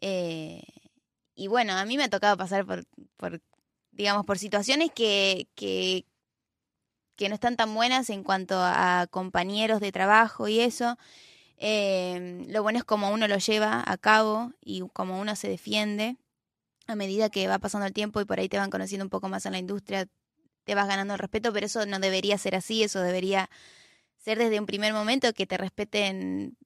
Eh, 0.00 0.62
y 1.34 1.48
bueno, 1.48 1.72
a 1.74 1.84
mí 1.86 1.96
me 1.96 2.04
ha 2.04 2.10
tocado 2.10 2.36
pasar 2.36 2.66
por, 2.66 2.84
por 3.16 3.40
digamos, 3.92 4.26
por 4.26 4.38
situaciones 4.38 4.90
que, 4.92 5.48
que, 5.54 6.06
que 7.16 7.28
no 7.28 7.34
están 7.34 7.56
tan 7.56 7.74
buenas 7.74 8.10
en 8.10 8.22
cuanto 8.24 8.56
a 8.58 9.06
compañeros 9.10 9.80
de 9.80 9.92
trabajo 9.92 10.48
y 10.48 10.60
eso. 10.60 10.96
Eh, 11.58 12.46
lo 12.48 12.62
bueno 12.62 12.78
es 12.78 12.84
como 12.84 13.10
uno 13.10 13.28
lo 13.28 13.38
lleva 13.38 13.82
a 13.86 13.96
cabo 13.96 14.52
y 14.60 14.82
como 14.92 15.20
uno 15.20 15.36
se 15.36 15.48
defiende. 15.48 16.16
A 16.86 16.96
medida 16.96 17.30
que 17.30 17.48
va 17.48 17.58
pasando 17.58 17.86
el 17.86 17.94
tiempo 17.94 18.20
y 18.20 18.26
por 18.26 18.40
ahí 18.40 18.48
te 18.48 18.58
van 18.58 18.70
conociendo 18.70 19.04
un 19.04 19.10
poco 19.10 19.28
más 19.28 19.46
en 19.46 19.52
la 19.52 19.58
industria, 19.58 20.06
te 20.64 20.74
vas 20.74 20.88
ganando 20.88 21.14
el 21.14 21.20
respeto, 21.20 21.52
pero 21.52 21.66
eso 21.66 21.86
no 21.86 21.98
debería 21.98 22.38
ser 22.38 22.56
así, 22.56 22.82
eso 22.82 23.00
debería 23.00 23.50
ser 24.18 24.38
desde 24.38 24.60
un 24.60 24.66
primer 24.66 24.92
momento 24.92 25.32
que 25.34 25.46
te 25.46 25.56
respeten, 25.58 26.56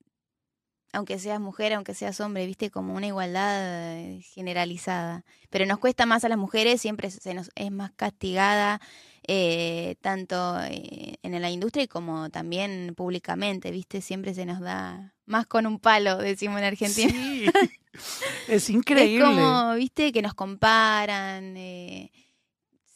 aunque 0.92 1.18
seas 1.18 1.40
mujer, 1.40 1.72
aunque 1.74 1.94
seas 1.94 2.20
hombre, 2.20 2.46
viste, 2.46 2.70
como 2.70 2.94
una 2.94 3.06
igualdad 3.06 3.98
eh, 3.98 4.22
generalizada. 4.22 5.24
Pero 5.50 5.66
nos 5.66 5.78
cuesta 5.78 6.06
más 6.06 6.24
a 6.24 6.28
las 6.28 6.38
mujeres, 6.38 6.80
siempre 6.80 7.10
se 7.10 7.34
nos 7.34 7.50
es 7.54 7.70
más 7.70 7.92
castigada, 7.92 8.80
eh, 9.26 9.96
tanto 10.00 10.58
eh, 10.62 11.16
en 11.22 11.40
la 11.40 11.50
industria 11.50 11.86
como 11.86 12.30
también 12.30 12.94
públicamente, 12.96 13.70
viste, 13.70 14.00
siempre 14.00 14.32
se 14.34 14.46
nos 14.46 14.60
da 14.60 15.14
más 15.26 15.46
con 15.46 15.66
un 15.66 15.78
palo, 15.78 16.16
decimos 16.16 16.58
en 16.58 16.64
Argentina. 16.64 17.12
Sí. 17.12 17.46
es 18.48 18.70
increíble. 18.70 19.28
Es 19.28 19.36
como, 19.36 19.74
viste, 19.74 20.12
que 20.12 20.22
nos 20.22 20.34
comparan. 20.34 21.56
eh, 21.56 22.10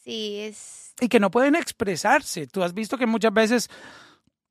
sí, 0.03 0.41
es. 0.41 0.95
y 1.01 1.09
que 1.09 1.21
no 1.21 1.31
pueden 1.31 1.55
expresarse. 1.55 2.47
Tú 2.47 2.63
has 2.63 2.73
visto 2.73 2.97
que 2.97 3.07
muchas 3.07 3.35
veces 3.35 3.69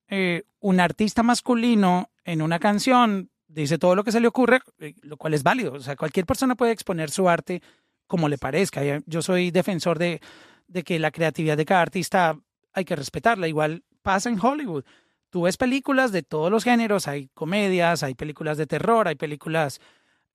eh, 0.08 0.44
un 0.60 0.80
artista 0.80 1.24
masculino 1.24 2.12
en 2.26 2.42
una 2.42 2.60
canción 2.60 3.31
dice 3.54 3.78
todo 3.78 3.96
lo 3.96 4.04
que 4.04 4.12
se 4.12 4.20
le 4.20 4.28
ocurre, 4.28 4.62
eh, 4.80 4.94
lo 5.02 5.18
cual 5.18 5.34
es 5.34 5.44
válido. 5.44 5.74
O 5.74 5.80
sea, 5.80 5.96
cualquier 5.96 6.26
persona 6.26 6.56
puede 6.56 6.72
exponer 6.72 7.12
su 7.12 7.30
arte 7.30 7.62
como 8.08 8.30
le 8.30 8.38
parezca. 8.38 8.82
Yo 9.06 9.22
soy 9.22 9.52
defensor 9.52 9.98
de, 9.98 10.22
de 10.68 10.84
que 10.84 11.00
la 11.00 11.12
creatividad 11.12 11.58
de 11.58 11.66
cada 11.66 11.82
artista 11.82 12.38
hay 12.74 12.86
que 12.86 12.96
respetarla. 12.96 13.48
Igual 13.48 13.84
pasa 14.02 14.30
en 14.30 14.40
Hollywood. 14.40 14.84
Tú 15.30 15.44
ves 15.44 15.56
películas 15.56 16.12
de 16.12 16.24
todos 16.24 16.52
los 16.52 16.66
géneros, 16.66 17.08
hay 17.08 17.30
comedias, 17.34 18.04
hay 18.04 18.16
películas 18.16 18.58
de 18.58 18.68
terror, 18.68 19.08
hay 19.08 19.16
películas 19.16 19.80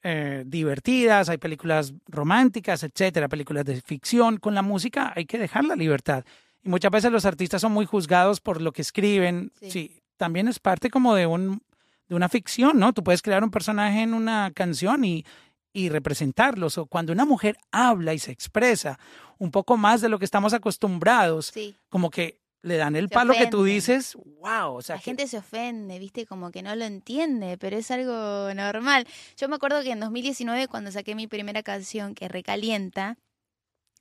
eh, 0.03 0.43
divertidas, 0.47 1.29
hay 1.29 1.37
películas 1.37 1.93
románticas, 2.07 2.83
etcétera, 2.83 3.29
películas 3.29 3.67
de 3.67 3.81
ficción. 3.83 4.39
Con 4.39 4.55
la 4.55 4.63
música 4.63 5.13
hay 5.15 5.27
que 5.27 5.39
dejar 5.39 5.65
la 5.65 5.77
libertad. 5.77 6.25
Y 6.63 6.71
muchas 6.71 6.91
veces 6.91 7.13
los 7.13 7.27
artistas 7.27 7.61
son 7.61 7.73
muy 7.73 7.85
juzgados 7.85 8.41
por 8.41 8.63
lo 8.63 8.73
que 8.73 8.83
escriben. 8.83 9.53
Sí. 9.61 9.71
Sí, 9.71 10.03
también 10.17 10.49
es 10.49 10.61
parte 10.61 10.89
como 10.91 11.15
de 11.15 11.27
un 11.27 11.61
de 12.09 12.15
una 12.15 12.29
ficción, 12.29 12.79
¿no? 12.79 12.93
Tú 12.93 13.03
puedes 13.03 13.23
crear 13.23 13.43
un 13.45 13.51
personaje 13.51 14.03
en 14.03 14.15
una 14.15 14.51
canción 14.55 15.05
y, 15.05 15.25
y 15.73 15.89
representarlos. 15.89 16.79
O 16.79 16.87
cuando 16.87 17.13
una 17.13 17.25
mujer 17.25 17.57
habla 17.73 18.15
y 18.15 18.19
se 18.19 18.33
expresa 18.33 18.99
un 19.39 19.51
poco 19.51 19.77
más 19.77 20.01
de 20.01 20.09
lo 20.09 20.19
que 20.19 20.25
estamos 20.25 20.53
acostumbrados, 20.55 21.47
Sí. 21.47 21.77
como 21.89 22.11
que 22.11 22.41
le 22.63 22.77
dan 22.79 22.97
el 22.97 23.09
Se 23.09 23.15
palo 23.15 23.35
que 23.35 23.47
tú 23.47 23.63
dices, 23.65 24.17
wow, 24.41 24.75
o 24.75 24.83
sea, 24.83 24.97
La 24.97 25.01
que- 25.01 25.05
gente 25.05 25.29
se 25.29 25.39
ofende, 25.39 25.99
viste, 26.01 26.27
como 26.27 26.51
que 26.51 26.63
no 26.63 26.75
lo 26.75 26.85
entiende, 26.85 27.59
pero 27.59 27.77
es 27.77 27.91
algo 27.93 28.53
normal. 28.55 29.07
Yo 29.37 29.49
me 29.49 29.55
acuerdo 29.57 29.83
que 29.83 29.91
en 29.93 30.01
2019, 30.01 30.67
cuando 30.67 30.91
saqué 30.91 31.15
mi 31.15 31.27
primera 31.29 31.63
canción, 31.63 32.15
que 32.15 32.27
recalienta, 32.29 33.19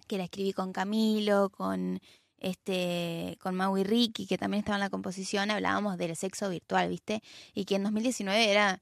que 0.08 0.18
la 0.18 0.24
escribí 0.26 0.54
con 0.54 0.72
Camilo, 0.74 1.50
con 1.50 2.00
este, 2.40 3.38
con 3.42 3.56
Mau 3.56 3.78
y 3.78 3.84
Ricky, 3.84 4.28
que 4.28 4.38
también 4.38 4.60
estaba 4.60 4.78
en 4.78 4.82
la 4.82 4.90
composición, 4.90 5.52
hablábamos 5.52 5.98
del 5.98 6.16
sexo 6.16 6.50
virtual, 6.50 6.90
viste, 6.90 7.22
y 7.54 7.66
que 7.66 7.76
en 7.76 7.84
2019 7.84 8.52
era 8.52 8.82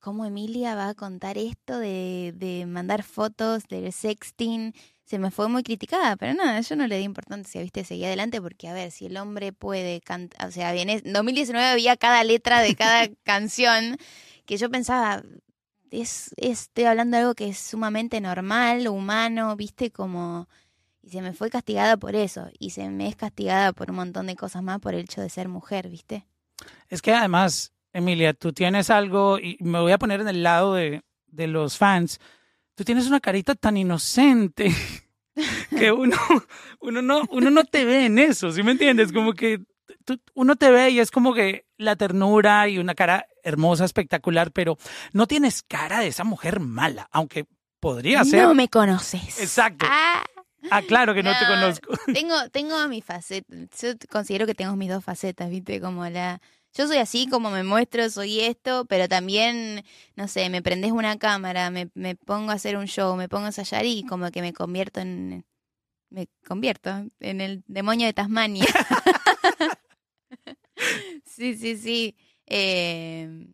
cómo 0.00 0.24
Emilia 0.24 0.74
va 0.74 0.88
a 0.88 0.94
contar 0.94 1.38
esto 1.38 1.78
de, 1.78 2.32
de 2.36 2.66
mandar 2.66 3.02
fotos 3.02 3.68
del 3.68 3.92
sexting. 3.92 4.74
Se 5.04 5.18
me 5.18 5.30
fue 5.30 5.48
muy 5.48 5.62
criticada, 5.62 6.16
pero 6.16 6.34
nada, 6.34 6.60
yo 6.60 6.76
no 6.76 6.86
le 6.86 6.98
di 6.98 7.04
importancia, 7.04 7.60
viste, 7.60 7.84
seguí 7.84 8.04
adelante 8.04 8.40
porque, 8.40 8.68
a 8.68 8.72
ver, 8.72 8.90
si 8.90 9.06
el 9.06 9.16
hombre 9.16 9.52
puede 9.52 10.00
cantar, 10.00 10.48
o 10.48 10.52
sea, 10.52 10.72
bien, 10.72 10.88
en 10.90 11.12
2019 11.12 11.66
había 11.66 11.96
cada 11.96 12.24
letra 12.24 12.60
de 12.60 12.74
cada 12.76 13.08
canción 13.24 13.96
que 14.46 14.56
yo 14.56 14.70
pensaba, 14.70 15.22
es, 15.90 16.32
estoy 16.36 16.84
hablando 16.84 17.16
de 17.16 17.22
algo 17.22 17.34
que 17.34 17.48
es 17.48 17.58
sumamente 17.58 18.20
normal, 18.20 18.88
humano, 18.88 19.56
viste, 19.56 19.90
como... 19.90 20.48
Y 21.02 21.10
se 21.10 21.22
me 21.22 21.32
fue 21.32 21.48
castigada 21.50 21.96
por 21.96 22.14
eso, 22.14 22.50
y 22.58 22.70
se 22.70 22.88
me 22.90 23.08
es 23.08 23.16
castigada 23.16 23.72
por 23.72 23.90
un 23.90 23.96
montón 23.96 24.26
de 24.26 24.36
cosas 24.36 24.62
más 24.62 24.80
por 24.80 24.94
el 24.94 25.00
hecho 25.00 25.20
de 25.22 25.30
ser 25.30 25.48
mujer, 25.48 25.88
viste. 25.88 26.26
Es 26.88 27.00
que 27.00 27.12
además, 27.14 27.72
Emilia, 27.92 28.34
tú 28.34 28.52
tienes 28.52 28.90
algo, 28.90 29.38
y 29.38 29.56
me 29.60 29.80
voy 29.80 29.92
a 29.92 29.98
poner 29.98 30.20
en 30.20 30.28
el 30.28 30.42
lado 30.42 30.74
de, 30.74 31.02
de 31.26 31.46
los 31.46 31.78
fans, 31.78 32.18
tú 32.74 32.84
tienes 32.84 33.06
una 33.06 33.20
carita 33.20 33.54
tan 33.54 33.76
inocente 33.78 34.70
que 35.78 35.90
uno, 35.92 36.16
uno, 36.80 37.00
no, 37.02 37.22
uno 37.30 37.50
no 37.50 37.64
te 37.64 37.84
ve 37.84 38.04
en 38.06 38.18
eso, 38.18 38.52
¿sí 38.52 38.62
me 38.62 38.72
entiendes? 38.72 39.10
Como 39.12 39.32
que 39.32 39.60
tú- 40.04 40.20
uno 40.34 40.56
te 40.56 40.70
ve 40.70 40.90
y 40.90 41.00
es 41.00 41.10
como 41.10 41.32
que 41.32 41.64
la 41.78 41.96
ternura 41.96 42.68
y 42.68 42.78
una 42.78 42.94
cara 42.94 43.26
hermosa, 43.42 43.86
espectacular, 43.86 44.52
pero 44.52 44.76
no 45.14 45.26
tienes 45.26 45.62
cara 45.62 46.00
de 46.00 46.08
esa 46.08 46.24
mujer 46.24 46.60
mala, 46.60 47.08
aunque 47.10 47.46
podría 47.80 48.22
ser. 48.24 48.42
No 48.42 48.54
me 48.54 48.68
conoces. 48.68 49.40
Exacto. 49.40 49.86
Ah, 49.88 50.22
Ah, 50.70 50.82
claro 50.82 51.14
que 51.14 51.22
no, 51.22 51.32
te 51.38 51.44
No. 51.44 51.50
conozco. 51.50 51.90
tengo, 52.14 52.48
tengo 52.50 52.88
mi 52.88 53.02
faceta. 53.02 53.54
Yo 53.80 53.88
considero 54.10 54.46
que 54.46 54.54
tengo 54.54 54.76
mis 54.76 54.90
dos 54.90 55.04
facetas, 55.04 55.50
¿viste? 55.50 55.80
Como 55.80 56.06
la. 56.08 56.40
Yo 56.72 56.86
soy 56.86 56.98
así 56.98 57.26
como 57.26 57.50
me 57.50 57.64
muestro, 57.64 58.08
soy 58.10 58.40
esto, 58.40 58.84
pero 58.84 59.08
también, 59.08 59.84
no 60.14 60.28
sé, 60.28 60.48
me 60.50 60.62
prendes 60.62 60.92
una 60.92 61.18
cámara, 61.18 61.68
me, 61.70 61.88
me 61.94 62.14
pongo 62.14 62.52
a 62.52 62.54
hacer 62.54 62.76
un 62.76 62.86
show, 62.86 63.16
me 63.16 63.28
pongo 63.28 63.46
a 63.46 63.48
ensayar 63.48 63.84
y 63.86 64.04
como 64.04 64.30
que 64.30 64.40
me 64.42 64.52
convierto 64.52 65.00
en. 65.00 65.44
Me 66.10 66.26
convierto 66.46 66.90
en 67.20 67.40
el 67.40 67.62
demonio 67.68 68.06
de 68.06 68.12
Tasmania. 68.12 68.64
sí, 71.24 71.56
sí, 71.56 71.76
sí. 71.76 72.16
Eh, 72.46 73.46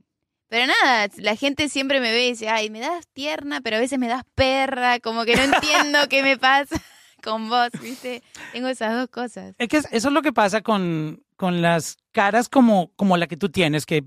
pero 0.49 0.67
nada, 0.67 1.09
la 1.17 1.37
gente 1.37 1.69
siempre 1.69 2.01
me 2.01 2.13
ve 2.13 2.27
y 2.27 2.31
dice, 2.31 2.49
ay, 2.49 2.71
me 2.71 2.81
das 2.81 3.07
tierna, 3.13 3.61
pero 3.61 3.77
a 3.77 3.81
veces 3.81 3.99
me 3.99 4.09
das 4.09 4.23
perra, 4.35 5.01
como 5.01 5.25
que 5.25 5.37
no 5.37 5.43
entiendo 5.43 6.09
qué 6.09 6.23
me 6.23 6.39
pasa 6.39 6.77
con 7.27 7.49
vos, 7.49 7.71
¿viste? 7.83 8.23
Tengo 8.53 8.69
esas 8.69 8.95
dos 8.95 9.09
cosas. 9.09 9.55
Es 9.59 9.69
que 9.69 9.79
eso 9.79 9.89
es 9.91 10.05
lo 10.05 10.23
que 10.23 10.33
pasa 10.33 10.63
con, 10.63 11.25
con 11.37 11.61
las 11.61 11.97
caras 12.13 12.49
como, 12.49 12.93
como 12.95 13.17
la 13.17 13.27
que 13.27 13.37
tú 13.37 13.49
tienes, 13.49 13.85
que 13.85 14.05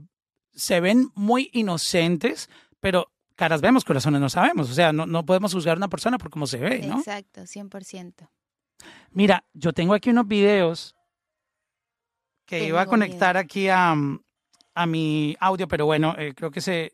se 0.54 0.80
ven 0.80 1.12
muy 1.16 1.50
inocentes, 1.52 2.50
pero 2.80 3.12
caras 3.36 3.60
vemos, 3.60 3.84
corazones 3.84 4.22
no 4.22 4.30
sabemos. 4.30 4.70
O 4.70 4.74
sea, 4.74 4.94
no, 4.94 5.06
no 5.06 5.26
podemos 5.26 5.54
juzgar 5.54 5.76
a 5.76 5.80
una 5.80 5.90
persona 5.90 6.18
por 6.18 6.30
cómo 6.30 6.48
se 6.48 6.58
ve, 6.60 6.80
¿no? 6.88 7.00
Exacto, 7.00 7.42
100%. 7.42 8.30
Mira, 9.12 9.44
yo 9.54 9.74
tengo 9.74 9.94
aquí 9.94 10.12
unos 10.12 10.28
videos 10.28 10.96
que 12.46 12.64
iba 12.64 12.82
a 12.82 12.86
conectar 12.86 13.36
aquí 13.36 13.68
a, 13.68 13.96
a 14.74 14.86
mi 14.86 15.36
audio, 15.42 15.68
pero 15.68 15.86
bueno, 15.86 16.16
eh, 16.18 16.34
creo 16.34 16.52
que 16.52 16.62
se, 16.62 16.94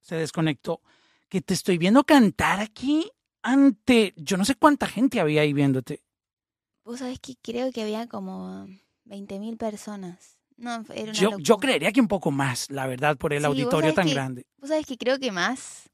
se 0.00 0.14
desconectó. 0.14 0.80
Que 1.28 1.40
te 1.40 1.54
estoy 1.54 1.76
viendo 1.76 2.04
cantar 2.04 2.60
aquí 2.60 3.10
ante, 3.42 4.12
yo 4.16 4.36
no 4.36 4.44
sé 4.44 4.54
cuánta 4.54 4.86
gente 4.86 5.20
había 5.20 5.42
ahí 5.42 5.52
viéndote. 5.52 6.02
Vos 6.84 6.98
sabés 7.00 7.20
que 7.20 7.36
creo 7.42 7.72
que 7.72 7.82
había 7.82 8.06
como 8.08 8.66
20.000 9.04 9.56
personas. 9.56 10.38
No, 10.56 10.84
era 10.94 11.04
una 11.04 11.12
Yo, 11.12 11.38
yo 11.38 11.56
creería 11.58 11.92
que 11.92 12.00
un 12.00 12.08
poco 12.08 12.30
más, 12.30 12.68
la 12.70 12.86
verdad, 12.86 13.16
por 13.16 13.32
el 13.32 13.40
Sí, 13.40 13.46
auditorio 13.46 13.94
tan 13.94 14.06
que- 14.06 14.14
grande. 14.14 14.46
Vos 14.58 14.68
sabés 14.68 14.86
que 14.86 14.98
creo 14.98 15.18
que 15.18 15.32
más. 15.32 15.88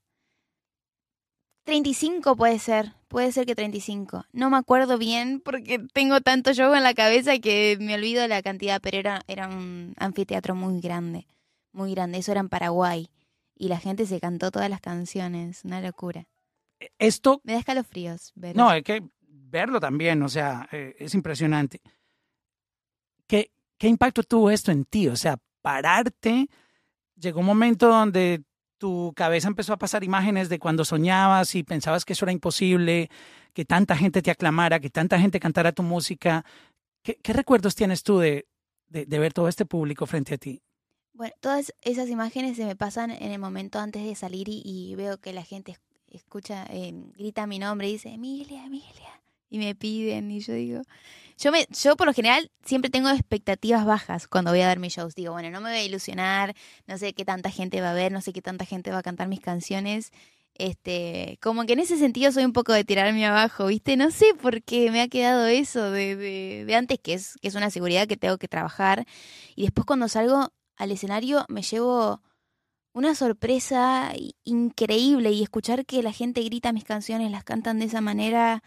35 1.65 2.37
puede 2.37 2.59
ser. 2.59 2.93
Puede 3.09 3.33
ser 3.33 3.47
que 3.47 3.55
35. 3.55 4.25
No 4.33 4.51
me 4.51 4.57
acuerdo 4.57 4.99
bien 4.99 5.41
porque 5.45 5.81
tengo 5.93 6.21
tanto 6.21 6.53
show 6.53 6.75
en 6.75 6.83
la 6.83 6.95
cabeza 6.95 7.39
que 7.39 7.77
me 7.81 7.95
olvido 7.95 8.27
la 8.29 8.43
cantidad, 8.43 8.81
pero 8.81 8.99
era, 8.99 9.23
era 9.27 9.49
un 9.49 9.95
anfiteatro 9.97 10.55
muy 10.55 10.81
grande. 10.81 11.27
Muy 11.73 11.93
grande. 11.93 12.19
Eso 12.19 12.33
era 12.33 12.41
en 12.41 12.49
Paraguay. 12.49 13.09
Y 13.57 13.69
la 13.69 13.79
gente 13.79 14.07
se 14.07 14.21
cantó 14.21 14.51
todas 14.51 14.71
las 14.71 14.81
canciones. 14.81 15.65
Una 15.65 15.81
locura. 15.81 16.27
Esto, 16.99 17.41
Me 17.45 17.55
da 17.55 17.59
escalofríos 17.61 18.33
ver 18.35 18.57
no, 18.57 18.69
hay 18.69 18.83
que 18.83 19.03
verlo 19.21 19.81
también, 19.81 20.23
o 20.23 20.29
sea, 20.29 20.69
eh, 20.73 20.95
es 20.99 21.15
impresionante. 21.15 21.81
¿Qué, 23.27 23.51
¿Qué 23.79 23.89
impacto 23.89 24.23
tuvo 24.23 24.51
esto 24.51 24.73
en 24.73 24.85
ti? 24.85 25.09
O 25.09 25.17
sea, 25.17 25.39
pararte, 25.63 26.49
llegó 27.17 27.41
un 27.41 27.47
momento 27.47 27.89
donde 27.89 28.43
tu 28.79 29.13
cabeza 29.17 29.49
empezó 29.49 29.73
a 29.73 29.79
pasar 29.79 30.05
imágenes 30.05 30.49
de 30.49 30.59
cuando 30.59 30.85
soñabas 30.85 31.55
y 31.55 31.63
pensabas 31.63 32.05
que 32.05 32.13
eso 32.13 32.25
era 32.27 32.33
imposible, 32.33 33.11
que 33.53 33.65
tanta 33.65 33.97
gente 33.97 34.21
te 34.23 34.31
aclamara, 34.31 34.81
que 34.81 34.91
tanta 34.91 35.19
gente 35.19 35.41
cantara 35.41 35.73
tu 35.73 35.83
música. 35.83 36.45
¿Qué, 37.03 37.17
qué 37.23 37.33
recuerdos 37.33 37.75
tienes 37.75 38.03
tú 38.03 38.19
de, 38.19 38.47
de, 38.89 39.07
de 39.07 39.19
ver 39.19 39.33
todo 39.33 39.49
este 39.49 39.65
público 39.65 40.07
frente 40.07 40.35
a 40.35 40.39
ti? 40.39 40.63
Bueno, 41.15 41.35
todas 41.41 41.73
esas 41.81 42.11
imágenes 42.11 42.59
se 42.59 42.67
me 42.67 42.77
pasan 42.77 43.11
en 43.11 43.33
el 43.33 43.39
momento 43.39 43.79
antes 43.79 44.05
de 44.05 44.15
salir 44.15 44.49
y, 44.51 44.63
y 44.65 44.95
veo 44.97 45.19
que 45.19 45.33
la 45.33 45.43
gente 45.43 45.73
es- 45.73 45.81
escucha, 46.11 46.67
eh, 46.71 46.93
grita 47.17 47.47
mi 47.47 47.59
nombre 47.59 47.89
y 47.89 47.93
dice, 47.93 48.11
Emilia, 48.11 48.65
Emilia, 48.65 49.21
y 49.49 49.59
me 49.59 49.75
piden 49.75 50.31
y 50.31 50.41
yo 50.41 50.55
digo, 50.55 50.83
yo 51.39 51.53
me, 51.53 51.67
yo 51.71 51.97
por 51.97 52.07
lo 52.07 52.15
general 52.15 52.51
siempre 52.65 52.91
tengo 52.91 53.11
expectativas 53.11 53.85
bajas 53.85 54.27
cuando 54.27 54.51
voy 54.51 54.61
a 54.63 54.67
dar 54.67 54.79
mis 54.79 54.95
shows. 54.95 55.15
Digo, 55.15 55.33
bueno, 55.33 55.51
no 55.51 55.61
me 55.61 55.71
voy 55.71 55.79
a 55.79 55.85
ilusionar, 55.85 56.55
no 56.87 56.97
sé 56.97 57.13
qué 57.13 57.25
tanta 57.25 57.51
gente 57.51 57.81
va 57.81 57.91
a 57.91 57.95
ver, 57.95 58.11
no 58.11 58.21
sé 58.23 58.33
qué 58.33 58.41
tanta 58.41 58.65
gente 58.65 58.91
va 58.91 58.99
a 58.99 59.03
cantar 59.03 59.29
mis 59.29 59.41
canciones. 59.41 60.13
Este, 60.55 61.39
como 61.43 61.67
que 61.67 61.75
en 61.75 61.81
ese 61.81 61.99
sentido 61.99 62.33
soy 62.33 62.47
un 62.47 62.55
poco 62.55 62.73
de 62.73 62.85
tirarme 62.85 63.27
abajo, 63.27 63.67
¿viste? 63.67 63.99
No 63.99 64.11
sé 64.11 64.33
por 64.41 64.63
qué 64.63 64.91
me 64.91 65.03
ha 65.03 65.09
quedado 65.09 65.47
eso 65.47 65.91
de, 65.91 66.17
de, 66.17 66.65
de 66.67 66.75
antes, 66.75 66.99
que 66.99 67.13
es, 67.13 67.37
que 67.43 67.49
es 67.49 67.55
una 67.55 67.71
seguridad 67.71 68.09
que 68.09 68.17
tengo 68.17 68.39
que 68.39 68.49
trabajar. 68.49 69.05
Y 69.55 69.65
después 69.65 69.85
cuando 69.85 70.09
salgo 70.09 70.49
al 70.77 70.91
escenario 70.91 71.45
me 71.49 71.61
llevo 71.61 72.23
una 72.97 73.15
sorpresa 73.15 74.15
increíble 74.45 75.31
y 75.31 75.43
escuchar 75.43 75.85
que 75.85 76.03
la 76.03 76.13
gente 76.13 76.41
grita 76.43 76.73
mis 76.73 76.85
canciones, 76.85 77.31
las 77.31 77.45
cantan 77.45 77.79
de 77.79 77.85
esa 77.85 78.01
manera, 78.01 78.63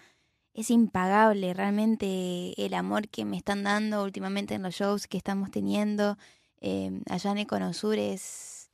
es 0.53 0.69
impagable 0.69 1.55
realmente 1.55 2.53
el 2.63 2.75
amor 2.75 3.09
que 3.09 3.25
me 3.25 3.37
están 3.37 3.63
dando 3.63 4.03
últimamente 4.03 4.53
en 4.53 4.61
los 4.61 4.75
shows 4.75 5.07
que 5.07 5.17
estamos 5.17 5.49
teniendo 5.49 6.15
eh, 6.61 6.91
allá 7.09 7.31
en 7.31 7.39
Econosur 7.39 7.97
es, 7.97 8.69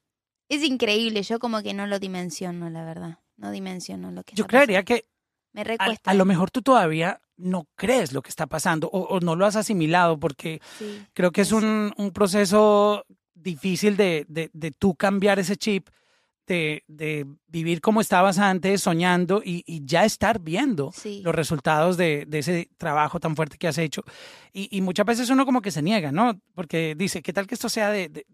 es 0.50 0.62
increíble. 0.62 1.24
Yo 1.24 1.40
como 1.40 1.62
que 1.64 1.74
no 1.74 1.88
lo 1.88 2.00
dimensiono, 2.00 2.70
la 2.70 2.84
verdad. 2.84 3.20
No 3.38 3.50
dimensiono 3.52 4.12
lo 4.12 4.24
que 4.24 4.36
Yo 4.36 4.48
creería 4.48 4.84
que 4.84 5.06
me 5.54 5.62
a, 5.62 5.96
a, 6.04 6.14
lo 6.16 6.26
mejor 6.26 6.52
tú 6.52 6.64
todavía 6.64 7.22
no 7.38 7.66
crees 7.76 8.12
lo 8.12 8.22
que 8.22 8.30
está 8.30 8.46
pasando 8.46 8.90
o, 8.90 9.04
o 9.04 9.22
no 9.22 9.38
lo 9.38 9.46
has 9.46 9.56
asimilado 9.56 10.20
porque 10.20 10.62
sí, 10.78 11.06
creo 11.14 11.32
que 11.32 11.42
es 11.42 11.54
un, 11.54 11.94
un 11.96 12.12
proceso 12.12 13.06
difícil 13.46 13.96
de, 13.96 14.26
de, 14.28 14.50
de 14.52 14.72
tú 14.72 14.96
cambiar 14.96 15.40
ese 15.40 15.56
chip 15.56 15.88
de, 16.48 16.84
de, 16.88 17.26
vivir 17.48 17.82
como 17.82 18.02
estabas 18.02 18.38
antes, 18.38 18.82
soñando 18.82 19.42
y, 19.44 19.64
y 19.66 19.86
ya 19.86 20.06
estar 20.06 20.40
viendo 20.40 20.92
sí. 20.92 21.22
los 21.24 21.34
resultados 21.34 21.98
de, 21.98 22.26
de, 22.28 22.40
ese 22.40 22.70
trabajo 22.78 23.20
tan 23.20 23.36
fuerte 23.36 23.58
que 23.58 23.68
has 23.68 23.78
hecho. 23.78 24.04
Y, 24.54 24.76
y, 24.76 24.82
muchas 24.82 25.06
veces 25.06 25.30
uno 25.30 25.46
como 25.46 25.62
que 25.62 25.72
se 25.72 25.82
niega, 25.82 26.12
¿no? 26.12 26.40
Porque 26.54 26.96
dice, 26.96 27.22
¿qué 27.22 27.34
tal 27.34 27.48
que 27.48 27.56
esto 27.56 27.70
sea 27.70 27.90
de, 27.90 28.26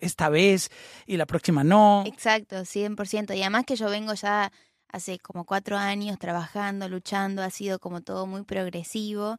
esta 0.00 0.28
vez 0.28 0.70
y 1.06 1.16
la 1.16 1.26
próxima 1.26 1.64
no? 1.64 2.04
Exacto, 2.06 2.56
100%. 2.56 3.36
Y 3.36 3.40
además 3.40 3.64
que 3.64 3.76
yo 3.76 3.88
vengo 3.88 4.12
ya 4.14 4.52
hace 4.88 5.18
como 5.18 5.44
cuatro 5.44 5.76
años 5.76 6.18
trabajando, 6.18 6.88
luchando, 6.88 7.42
ha 7.42 7.50
sido 7.50 7.78
como 7.78 8.02
todo 8.02 8.26
muy 8.26 8.42
progresivo. 8.44 9.38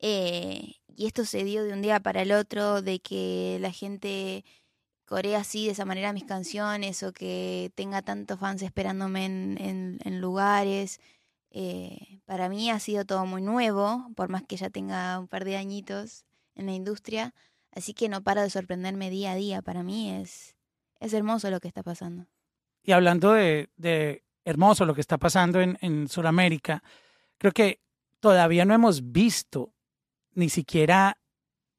Eh, 0.00 0.74
y 0.96 1.06
esto 1.06 1.24
se 1.24 1.44
dio 1.44 1.64
de 1.64 1.72
un 1.72 1.82
día 1.82 2.00
para 2.00 2.22
el 2.22 2.32
otro, 2.32 2.82
de 2.82 3.00
que 3.00 3.58
la 3.60 3.70
gente 3.70 4.44
corea 5.04 5.40
así 5.40 5.66
de 5.66 5.72
esa 5.72 5.84
manera 5.84 6.12
mis 6.12 6.24
canciones 6.24 7.02
o 7.02 7.12
que 7.12 7.70
tenga 7.74 8.02
tantos 8.02 8.38
fans 8.38 8.62
esperándome 8.62 9.24
en, 9.26 10.20
lugares. 10.20 11.00
Eh, 11.50 12.20
para 12.24 12.48
mí 12.48 12.70
ha 12.70 12.78
sido 12.80 13.04
todo 13.04 13.26
muy 13.26 13.42
nuevo, 13.42 14.10
por 14.16 14.28
más 14.28 14.42
que 14.42 14.56
ya 14.56 14.70
tenga 14.70 15.18
un 15.18 15.28
par 15.28 15.44
de 15.44 15.56
añitos 15.56 16.24
en 16.54 16.66
la 16.66 16.72
industria. 16.72 17.34
Así 17.72 17.92
que 17.92 18.08
no 18.08 18.22
para 18.22 18.42
de 18.42 18.50
sorprenderme 18.50 19.10
día 19.10 19.32
a 19.32 19.36
día. 19.36 19.62
Para 19.62 19.82
mí 19.82 20.10
es, 20.10 20.56
es 21.00 21.12
hermoso 21.12 21.50
lo 21.50 21.60
que 21.60 21.68
está 21.68 21.82
pasando. 21.82 22.26
Y 22.82 22.92
hablando 22.92 23.32
de, 23.32 23.70
de 23.76 24.24
hermoso 24.44 24.84
lo 24.84 24.94
que 24.94 25.00
está 25.00 25.18
pasando 25.18 25.60
en, 25.60 25.78
en 25.80 26.08
Sudamérica, 26.08 26.82
creo 27.38 27.52
que 27.52 27.80
todavía 28.20 28.64
no 28.64 28.74
hemos 28.74 29.12
visto 29.12 29.73
ni 30.34 30.48
siquiera 30.48 31.18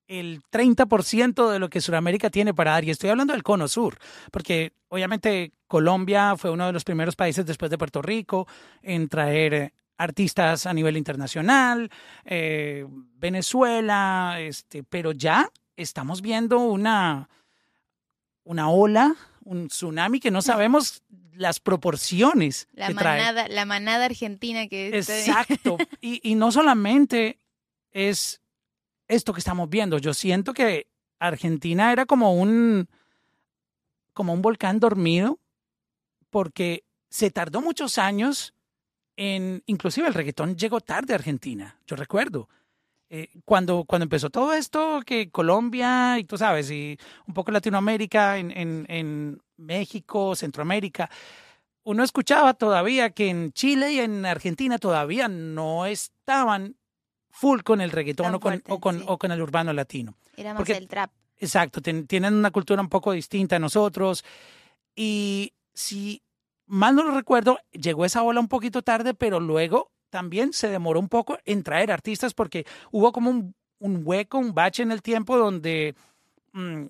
el 0.08 0.42
30% 0.52 1.52
de 1.52 1.60
lo 1.60 1.70
que 1.70 1.82
Sudamérica 1.82 2.30
tiene 2.30 2.54
para 2.54 2.72
dar. 2.72 2.84
Y 2.84 2.92
estoy 2.92 3.10
hablando 3.10 3.34
del 3.34 3.44
cono 3.44 3.68
sur, 3.68 3.98
porque 4.32 4.74
obviamente 4.88 5.54
Colombia 5.68 6.36
fue 6.38 6.52
uno 6.52 6.68
de 6.68 6.74
los 6.74 6.84
primeros 6.84 7.16
países 7.16 7.46
después 7.46 7.72
de 7.72 7.78
Puerto 7.78 8.02
Rico 8.02 8.48
en 8.82 9.08
traer 9.10 9.74
artistas 9.98 10.66
a 10.66 10.74
nivel 10.74 10.98
internacional, 10.98 11.90
eh, 12.26 12.86
Venezuela, 13.16 14.36
este, 14.40 14.84
pero 14.84 15.14
ya 15.14 15.50
estamos 15.78 16.22
viendo 16.22 16.60
una, 16.60 17.30
una 18.44 18.70
ola, 18.70 19.16
un 19.44 19.70
tsunami 19.70 20.20
que 20.20 20.32
no 20.32 20.42
sabemos 20.42 21.04
las 21.34 21.60
proporciones. 21.60 22.68
La, 22.74 22.88
que 22.88 22.94
manada, 22.94 23.46
trae. 23.46 23.56
la 23.56 23.66
manada 23.66 24.06
argentina 24.06 24.68
que... 24.68 24.98
Exacto. 24.98 25.78
y, 26.02 26.20
y 26.30 26.36
no 26.36 26.52
solamente 26.52 27.40
es 27.92 28.42
esto 29.08 29.34
que 29.34 29.40
estamos 29.40 29.70
viendo. 29.70 29.98
Yo 29.98 30.14
siento 30.14 30.54
que 30.54 30.88
Argentina 31.20 31.92
era 31.92 32.06
como 32.06 32.34
un, 32.34 32.88
como 34.14 34.34
un 34.34 34.42
volcán 34.42 34.80
dormido, 34.80 35.40
porque 36.30 36.84
se 37.10 37.32
tardó 37.32 37.62
muchos 37.62 37.98
años 37.98 38.54
en, 39.18 39.64
inclusive 39.66 40.08
el 40.08 40.14
reggaetón 40.14 40.58
llegó 40.58 40.82
tarde 40.82 41.14
a 41.14 41.18
Argentina, 41.18 41.80
yo 41.88 41.96
recuerdo. 41.96 42.50
Eh, 43.10 43.30
cuando, 43.46 43.86
cuando 43.86 44.04
empezó 44.04 44.30
todo 44.30 44.54
esto, 44.54 45.02
que 45.06 45.30
Colombia, 45.30 46.18
y 46.20 46.24
tú 46.24 46.38
sabes, 46.38 46.72
y 46.72 46.98
un 47.28 47.34
poco 47.34 47.52
Latinoamérica, 47.52 48.38
en, 48.38 48.52
en, 48.52 48.86
en 48.90 49.42
México, 49.58 50.36
Centroamérica, 50.36 51.10
uno 51.84 52.04
escuchaba 52.04 52.56
todavía 52.56 53.12
que 53.12 53.30
en 53.30 53.54
Chile 53.54 53.94
y 53.94 54.00
en 54.00 54.26
Argentina 54.26 54.80
todavía 54.80 55.28
no 55.28 55.86
estaban 55.86 56.76
full 57.36 57.62
con 57.62 57.82
el 57.82 57.92
reggaetón 57.92 58.34
o 58.34 58.40
con, 58.40 58.54
fuerte, 58.54 58.72
o, 58.72 58.80
con, 58.80 59.00
sí. 59.00 59.06
o 59.08 59.18
con 59.18 59.32
el 59.32 59.42
urbano 59.42 59.74
latino. 59.74 60.16
Era 60.38 60.54
más 60.54 60.60
Porque- 60.60 60.74
el 60.78 60.88
trap. 60.88 61.12
Exacto, 61.38 61.82
ten- 61.82 62.08
tienen 62.08 62.34
una 62.34 62.50
cultura 62.52 62.82
un 62.82 62.88
poco 62.90 63.12
distinta 63.12 63.58
a 63.58 63.60
nosotros. 63.60 64.24
Y 64.96 65.54
si 65.74 66.22
mal 66.66 66.96
no 66.96 67.04
lo 67.04 67.12
recuerdo, 67.12 67.60
llegó 67.74 68.06
esa 68.06 68.24
ola 68.24 68.40
un 68.40 68.48
poquito 68.48 68.82
tarde, 68.82 69.14
pero 69.14 69.40
luego 69.40 69.92
también 70.10 70.54
se 70.54 70.70
demoró 70.70 71.00
un 71.00 71.10
poco 71.10 71.38
en 71.44 71.62
traer 71.64 71.92
artistas 71.92 72.34
porque 72.34 72.66
hubo 72.92 73.12
como 73.12 73.30
un, 73.30 73.54
un 73.80 74.02
hueco, 74.06 74.38
un 74.38 74.54
bache 74.54 74.82
en 74.84 74.92
el 74.94 75.02
tiempo 75.02 75.38
donde 75.38 75.94
mm, 76.54 76.86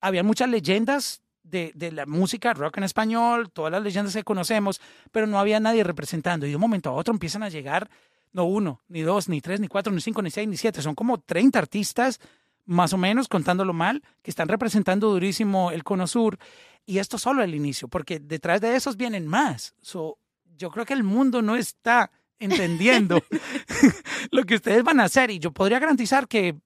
había 0.00 0.24
muchas 0.24 0.48
leyendas 0.48 1.22
de, 1.44 1.70
de 1.76 1.92
la 1.92 2.04
música 2.04 2.52
rock 2.54 2.78
en 2.78 2.84
español, 2.84 3.50
todas 3.52 3.70
las 3.70 3.82
leyendas 3.82 4.12
que 4.14 4.24
conocemos, 4.24 4.80
pero 5.12 5.28
no 5.28 5.38
había 5.38 5.60
nadie 5.60 5.84
representando. 5.84 6.46
Y 6.46 6.50
de 6.50 6.56
un 6.56 6.60
momento 6.60 6.90
a 6.90 6.94
otro 6.94 7.14
empiezan 7.14 7.44
a 7.44 7.48
llegar, 7.48 7.88
no 8.32 8.44
uno, 8.44 8.82
ni 8.88 9.02
dos, 9.02 9.28
ni 9.28 9.40
tres, 9.40 9.60
ni 9.60 9.68
cuatro, 9.68 9.92
ni 9.92 10.00
cinco, 10.00 10.22
ni 10.22 10.30
seis, 10.30 10.48
ni 10.48 10.56
siete, 10.56 10.82
son 10.82 10.94
como 10.94 11.18
30 11.18 11.58
artistas 11.58 12.20
más 12.68 12.92
o 12.92 12.98
menos, 12.98 13.28
contándolo 13.28 13.72
mal, 13.72 14.02
que 14.22 14.30
están 14.30 14.46
representando 14.46 15.10
durísimo 15.10 15.70
el 15.70 15.84
Cono 15.84 16.06
Sur. 16.06 16.38
Y 16.84 16.98
esto 16.98 17.16
solo 17.18 17.42
el 17.42 17.54
inicio, 17.54 17.88
porque 17.88 18.20
detrás 18.20 18.60
de 18.60 18.76
esos 18.76 18.96
vienen 18.96 19.26
más. 19.26 19.74
So, 19.80 20.18
yo 20.56 20.70
creo 20.70 20.84
que 20.84 20.92
el 20.92 21.02
mundo 21.02 21.40
no 21.40 21.56
está 21.56 22.10
entendiendo 22.38 23.22
lo 24.30 24.44
que 24.44 24.56
ustedes 24.56 24.84
van 24.84 25.00
a 25.00 25.04
hacer. 25.04 25.30
Y 25.30 25.38
yo 25.38 25.50
podría 25.50 25.78
garantizar 25.78 26.28
que 26.28 26.56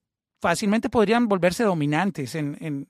fácilmente 0.41 0.89
podrían 0.89 1.29
volverse 1.29 1.63
dominantes 1.63 2.35
en, 2.35 2.57
en, 2.59 2.87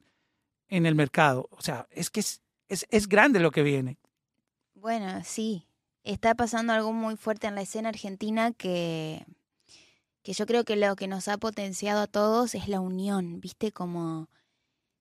en 0.67 0.85
el 0.87 0.95
mercado. 0.95 1.47
O 1.51 1.61
sea, 1.61 1.87
es 1.91 2.09
que 2.09 2.19
es, 2.19 2.41
es, 2.67 2.87
es 2.89 3.07
grande 3.07 3.39
lo 3.39 3.51
que 3.51 3.61
viene. 3.61 3.99
Bueno, 4.73 5.21
sí. 5.23 5.67
Está 6.03 6.35
pasando 6.35 6.73
algo 6.73 6.93
muy 6.93 7.15
fuerte 7.15 7.47
en 7.47 7.55
la 7.55 7.61
escena 7.61 7.89
argentina 7.89 8.51
que, 8.51 9.25
que 10.21 10.33
yo 10.33 10.45
creo 10.45 10.63
que 10.63 10.75
lo 10.75 10.95
que 10.95 11.07
nos 11.07 11.27
ha 11.27 11.37
potenciado 11.37 12.01
a 12.01 12.07
todos 12.07 12.55
es 12.55 12.67
la 12.67 12.79
unión, 12.79 13.39
¿viste? 13.39 13.71
Como 13.71 14.29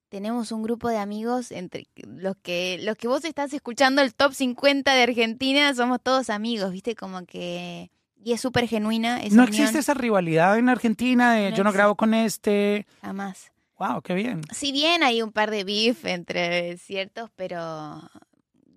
tenemos 0.08 0.52
un 0.52 0.62
grupo 0.62 0.88
de 0.88 0.98
amigos 0.98 1.50
entre 1.52 1.86
los 1.96 2.36
que 2.36 2.78
los 2.82 2.96
que 2.96 3.08
vos 3.08 3.24
estás 3.24 3.52
escuchando 3.54 4.02
el 4.02 4.14
top 4.14 4.34
50 4.34 4.92
de 4.92 5.02
Argentina 5.02 5.74
somos 5.74 6.00
todos 6.02 6.28
amigos, 6.28 6.70
¿viste? 6.70 6.94
Como 6.94 7.24
que 7.24 7.90
y 8.22 8.32
es 8.32 8.40
súper 8.40 8.68
genuina 8.68 9.22
esa 9.22 9.34
no 9.34 9.42
unión, 9.42 9.48
existe 9.48 9.78
esa 9.78 9.94
rivalidad 9.94 10.58
en 10.58 10.68
Argentina 10.68 11.32
de 11.32 11.50
No 11.50 11.56
yo 11.56 11.64
no 11.64 11.72
grabo 11.72 11.96
con 11.96 12.14
este. 12.14 12.86
jamás. 13.00 13.50
Wow, 13.78 14.02
qué 14.02 14.14
bien. 14.14 14.42
Si 14.52 14.70
bien 14.70 15.02
hay 15.02 15.22
un 15.22 15.32
par 15.32 15.50
de 15.50 15.64
beef 15.64 16.04
entre 16.04 16.76
ciertos, 16.78 17.30
pero 17.34 18.00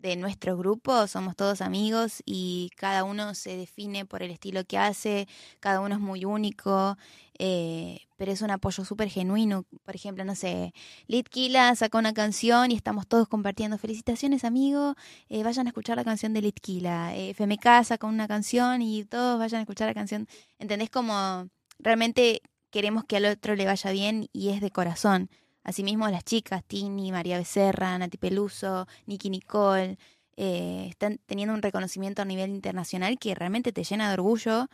de 0.05 0.15
nuestro 0.15 0.55
grupo 0.55 1.07
somos 1.07 1.35
todos 1.35 1.61
amigos 1.61 2.21
y 2.25 2.69
cada 2.77 3.03
uno 3.03 3.33
se 3.33 3.57
define 3.57 4.05
por 4.05 4.21
el 4.21 4.29
estilo 4.29 4.63
que 4.63 4.77
hace, 4.77 5.27
cada 5.59 5.81
uno 5.81 5.95
es 5.95 5.99
muy 5.99 6.25
único, 6.25 6.95
eh, 7.39 8.01
pero 8.15 8.31
es 8.31 8.43
un 8.43 8.51
apoyo 8.51 8.85
súper 8.85 9.09
genuino. 9.09 9.65
Por 9.83 9.95
ejemplo, 9.95 10.23
no 10.23 10.35
sé, 10.35 10.73
Litquila 11.07 11.75
saca 11.75 11.97
una 11.97 12.13
canción 12.13 12.71
y 12.71 12.75
estamos 12.75 13.07
todos 13.07 13.27
compartiendo. 13.27 13.79
Felicitaciones, 13.79 14.43
amigo, 14.43 14.93
eh, 15.27 15.43
vayan 15.43 15.65
a 15.65 15.69
escuchar 15.71 15.97
la 15.97 16.03
canción 16.03 16.33
de 16.33 16.41
Litquila. 16.43 17.15
Eh, 17.15 17.31
FMK 17.31 17.83
saca 17.83 18.05
una 18.05 18.27
canción 18.27 18.83
y 18.83 19.05
todos 19.05 19.39
vayan 19.39 19.59
a 19.59 19.61
escuchar 19.61 19.87
la 19.87 19.95
canción. 19.95 20.27
¿Entendés? 20.59 20.91
Como 20.91 21.49
realmente 21.79 22.41
queremos 22.69 23.05
que 23.05 23.17
al 23.17 23.25
otro 23.25 23.55
le 23.55 23.65
vaya 23.65 23.89
bien 23.91 24.29
y 24.33 24.49
es 24.49 24.61
de 24.61 24.69
corazón. 24.69 25.29
Asimismo, 25.65 26.07
las 26.09 26.23
chicas, 26.23 26.63
Tini, 26.63 27.11
María 27.11 27.39
Becerra, 27.39 27.97
Nati 27.97 28.17
Peluso, 28.17 28.87
Nicky 29.07 29.31
Nicole, 29.31 29.97
eh, 30.37 30.85
están 30.89 31.19
teniendo 31.25 31.53
un 31.55 31.61
reconocimiento 31.63 32.21
a 32.21 32.25
nivel 32.25 32.51
internacional 32.51 33.17
que 33.17 33.33
realmente 33.33 33.73
te 33.73 33.83
llena 33.83 34.07
de 34.07 34.13
orgullo 34.13 34.67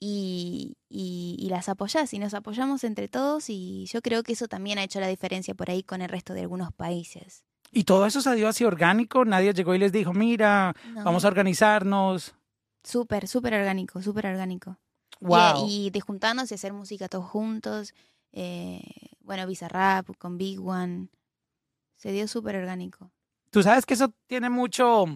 y, 0.00 0.76
y, 0.88 1.36
y 1.38 1.48
las 1.50 1.68
apoyás 1.68 2.12
y 2.14 2.18
nos 2.18 2.34
apoyamos 2.34 2.82
entre 2.84 3.08
todos 3.08 3.48
y 3.48 3.86
yo 3.86 4.02
creo 4.02 4.24
que 4.24 4.32
eso 4.32 4.48
también 4.48 4.78
ha 4.78 4.84
hecho 4.84 4.98
la 4.98 5.06
diferencia 5.06 5.54
por 5.54 5.70
ahí 5.70 5.84
con 5.84 6.02
el 6.02 6.08
resto 6.08 6.34
de 6.34 6.40
algunos 6.42 6.72
países. 6.72 7.44
Y 7.70 7.84
todo 7.84 8.04
eso 8.06 8.20
se 8.20 8.34
dio 8.34 8.48
así 8.48 8.64
orgánico. 8.64 9.24
Nadie 9.24 9.52
llegó 9.52 9.74
y 9.74 9.78
les 9.78 9.92
dijo, 9.92 10.12
mira, 10.12 10.74
No, 10.94 11.04
vamos 11.04 11.24
a 11.24 11.28
organizarnos. 11.28 12.34
Súper, 12.82 13.28
súper 13.28 13.54
orgánico, 13.54 14.02
súper 14.02 14.26
orgánico. 14.26 14.78
Wow. 15.20 15.68
Y, 15.68 15.86
y 15.86 15.90
de 15.90 16.00
juntarnos 16.00 16.50
y 16.50 16.54
hacer 16.54 16.72
música 16.72 17.08
todos 17.08 17.26
juntos. 17.26 17.92
Eh, 18.32 18.80
bueno, 19.20 19.46
Bizarrap 19.46 20.16
con 20.18 20.38
Big 20.38 20.60
One. 20.60 21.08
Se 21.96 22.12
dio 22.12 22.28
súper 22.28 22.56
orgánico. 22.56 23.10
Tú 23.50 23.62
sabes 23.62 23.86
que 23.86 23.94
eso 23.94 24.12
tiene 24.26 24.50
mucho 24.50 25.06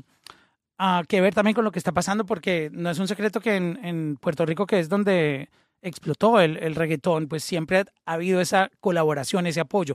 ah, 0.79 1.03
que 1.07 1.21
ver 1.21 1.35
también 1.35 1.55
con 1.55 1.65
lo 1.65 1.73
que 1.73 1.79
está 1.79 1.93
pasando, 1.93 2.25
porque 2.25 2.71
no 2.73 2.91
es 2.91 2.99
un 2.99 3.09
secreto 3.09 3.41
que 3.41 3.57
en, 3.57 3.79
en 3.85 4.17
Puerto 4.17 4.45
Rico, 4.47 4.67
que 4.67 4.81
es 4.81 4.89
donde 4.89 5.49
explotó 5.81 6.41
el, 6.41 6.57
el 6.59 6.75
reggaetón, 6.75 7.29
pues 7.29 7.45
siempre 7.45 7.85
ha 8.07 8.13
habido 8.13 8.41
esa 8.41 8.71
colaboración, 8.81 9.47
ese 9.47 9.61
apoyo. 9.61 9.95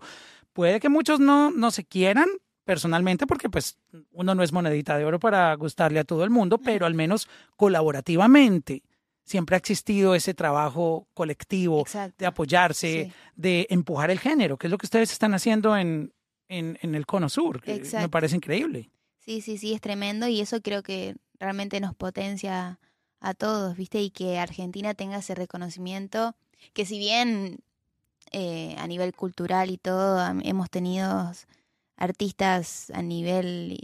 Puede 0.54 0.80
que 0.80 0.90
muchos 0.90 1.20
no, 1.20 1.52
no 1.52 1.72
se 1.72 1.86
quieran 1.86 2.28
personalmente, 2.68 3.26
porque 3.26 3.50
pues 3.50 3.78
uno 4.12 4.36
no 4.36 4.44
es 4.44 4.52
monedita 4.52 4.98
de 4.98 5.06
oro 5.06 5.20
para 5.20 5.54
gustarle 5.56 6.00
a 6.00 6.04
todo 6.04 6.24
el 6.26 6.30
mundo, 6.30 6.58
pero 6.58 6.86
al 6.86 6.94
menos 6.94 7.28
colaborativamente 7.56 8.84
siempre 9.28 9.56
ha 9.56 9.60
existido 9.60 10.16
ese 10.16 10.34
trabajo 10.34 11.06
colectivo 11.14 11.82
Exacto. 11.82 12.16
de 12.18 12.26
apoyarse, 12.26 12.88
Sí. 13.06 13.14
de 13.36 13.68
empujar 13.70 14.10
el 14.10 14.20
género, 14.20 14.58
que 14.58 14.68
es 14.68 14.72
lo 14.72 14.78
que 14.78 14.86
ustedes 14.86 15.12
están 15.12 15.34
haciendo 15.34 15.76
en, 15.76 16.14
en, 16.48 16.80
en 16.82 16.96
el 16.96 17.06
Cono 17.06 17.28
Sur. 17.28 17.62
que 17.62 17.84
Me 17.94 18.08
parece 18.10 18.38
increíble. 18.38 18.90
Sí, 19.20 19.42
sí, 19.42 19.58
sí, 19.58 19.74
es 19.74 19.82
tremendo 19.82 20.28
y 20.30 20.40
eso 20.40 20.62
creo 20.62 20.82
que 20.82 21.16
realmente 21.40 21.80
nos 21.82 21.94
potencia 21.94 22.80
a 23.20 23.34
todos, 23.34 23.76
¿viste? 23.76 24.02
Y 24.02 24.12
que 24.12 24.40
Argentina 24.40 24.94
tenga 24.94 25.18
ese 25.18 25.36
reconocimiento, 25.36 26.36
que 26.74 26.86
si 26.86 26.98
bien 26.98 27.60
eh, 28.32 28.76
a 28.78 28.88
nivel 28.88 29.14
cultural 29.14 29.70
y 29.72 29.78
todo 29.78 30.26
hemos 30.44 30.70
tenido 30.70 31.32
artistas 31.98 32.92
a 32.94 33.02
nivel 33.02 33.78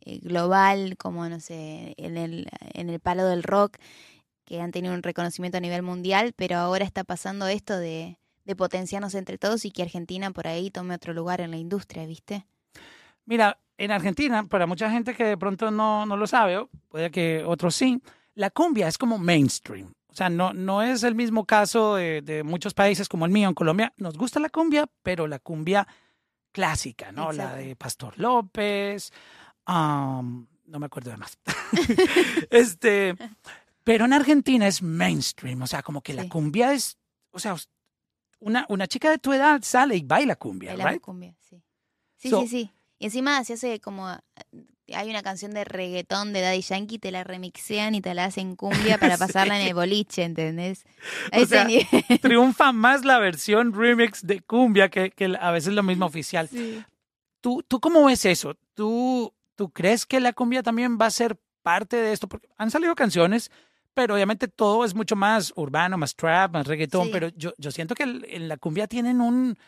eh, 0.00 0.18
global, 0.22 0.96
como 0.96 1.28
no 1.28 1.38
sé, 1.40 1.94
en 1.98 2.16
el, 2.16 2.48
en 2.74 2.88
el 2.90 2.98
palo 3.00 3.26
del 3.26 3.42
rock, 3.42 3.76
que 4.48 4.62
han 4.62 4.72
tenido 4.72 4.94
un 4.94 5.02
reconocimiento 5.02 5.58
a 5.58 5.60
nivel 5.60 5.82
mundial, 5.82 6.32
pero 6.34 6.56
ahora 6.56 6.86
está 6.86 7.04
pasando 7.04 7.46
esto 7.48 7.76
de, 7.78 8.18
de 8.46 8.56
potenciarnos 8.56 9.14
entre 9.14 9.36
todos 9.36 9.66
y 9.66 9.70
que 9.70 9.82
Argentina 9.82 10.30
por 10.30 10.46
ahí 10.46 10.70
tome 10.70 10.94
otro 10.94 11.12
lugar 11.12 11.42
en 11.42 11.50
la 11.50 11.58
industria, 11.58 12.06
¿viste? 12.06 12.46
Mira, 13.26 13.58
en 13.76 13.90
Argentina, 13.90 14.42
para 14.44 14.66
mucha 14.66 14.90
gente 14.90 15.14
que 15.14 15.24
de 15.24 15.36
pronto 15.36 15.70
no, 15.70 16.06
no 16.06 16.16
lo 16.16 16.26
sabe, 16.26 16.56
o 16.56 16.70
puede 16.88 17.10
que 17.10 17.44
otros 17.44 17.74
sí, 17.74 18.00
la 18.34 18.48
cumbia 18.48 18.88
es 18.88 18.96
como 18.96 19.18
mainstream. 19.18 19.92
O 20.06 20.14
sea, 20.14 20.30
no, 20.30 20.54
no 20.54 20.80
es 20.82 21.02
el 21.02 21.14
mismo 21.14 21.44
caso 21.44 21.96
de, 21.96 22.22
de 22.22 22.42
muchos 22.42 22.72
países 22.72 23.06
como 23.06 23.26
el 23.26 23.30
mío 23.30 23.48
en 23.48 23.54
Colombia. 23.54 23.92
Nos 23.98 24.16
gusta 24.16 24.40
la 24.40 24.48
cumbia, 24.48 24.88
pero 25.02 25.26
la 25.26 25.40
cumbia 25.40 25.86
clásica, 26.52 27.12
¿no? 27.12 27.32
La 27.32 27.54
de 27.54 27.76
Pastor 27.76 28.18
López, 28.18 29.12
no 29.66 30.78
me 30.78 30.86
acuerdo 30.86 31.10
de 31.10 31.18
más. 31.18 31.38
este, 32.50 33.14
pero 33.88 34.04
en 34.04 34.12
Argentina 34.12 34.66
es 34.66 34.82
mainstream, 34.82 35.62
o 35.62 35.66
sea, 35.66 35.82
como 35.82 36.02
que 36.02 36.12
la 36.12 36.28
cumbia 36.28 36.74
es, 36.74 36.98
o 37.30 37.38
sea, 37.38 37.56
una, 38.38 38.66
una 38.68 38.86
chica 38.86 39.10
de 39.10 39.16
tu 39.16 39.32
edad 39.32 39.62
sale 39.62 39.96
y 39.96 40.02
baila 40.02 40.36
cumbia, 40.36 40.72
Bailamos 40.72 40.92
¿right? 40.92 41.00
cumbia, 41.02 41.34
sí. 41.40 41.62
Sí, 42.18 42.28
So- 42.28 42.42
sí, 42.42 42.48
sí. 42.48 42.70
Y 42.98 43.06
encima 43.06 43.42
se 43.44 43.54
hace 43.54 43.80
como. 43.80 44.06
Hay 44.92 45.08
una 45.08 45.22
canción 45.22 45.52
de 45.54 45.64
reggaetón 45.64 46.34
de 46.34 46.42
Daddy 46.42 46.60
Yankee, 46.60 46.98
te 46.98 47.10
la 47.10 47.24
remixean 47.24 47.94
y 47.94 48.02
te 48.02 48.12
la 48.12 48.26
hacen 48.26 48.56
cumbia 48.56 48.98
para 48.98 49.16
pasarla 49.18 49.58
en 49.58 49.66
el 49.68 49.72
boliche, 49.72 50.22
¿entendés? 50.24 50.84
O 51.32 51.46
sea, 51.46 51.66
triunfa 52.20 52.72
más 52.72 53.06
la 53.06 53.18
versión 53.18 53.72
remix 53.72 54.26
de 54.26 54.40
cumbia 54.42 54.90
que, 54.90 55.12
que 55.12 55.34
a 55.40 55.50
veces 55.50 55.72
lo 55.72 55.82
mismo 55.82 56.04
oficial. 56.12 56.46
Sí. 56.50 56.84
¿Tú, 57.40 57.62
¿Tú 57.66 57.80
cómo 57.80 58.04
ves 58.04 58.26
eso? 58.26 58.54
¿Tú, 58.74 59.32
¿Tú 59.54 59.70
crees 59.70 60.04
que 60.04 60.20
la 60.20 60.34
cumbia 60.34 60.62
también 60.62 60.98
va 61.00 61.06
a 61.06 61.10
ser 61.10 61.40
parte 61.62 61.96
de 61.96 62.12
esto? 62.12 62.28
Porque 62.28 62.48
han 62.58 62.70
salido 62.70 62.94
canciones, 62.94 63.50
pero 63.98 64.14
obviamente 64.14 64.46
todo 64.46 64.84
es 64.84 64.94
mucho 64.94 65.16
más 65.16 65.52
urbano, 65.56 65.98
más 65.98 66.14
trap, 66.14 66.52
más 66.52 66.68
reggaetón, 66.68 67.06
Sí. 67.06 67.10
pero 67.12 67.28
yo, 67.30 67.52
yo 67.58 67.72
siento 67.72 67.96
que 67.96 68.04
el- 68.04 68.24
en 68.28 68.46
la 68.46 68.56
cumbia 68.56 68.86
tienen 68.86 69.20
un, 69.20 69.58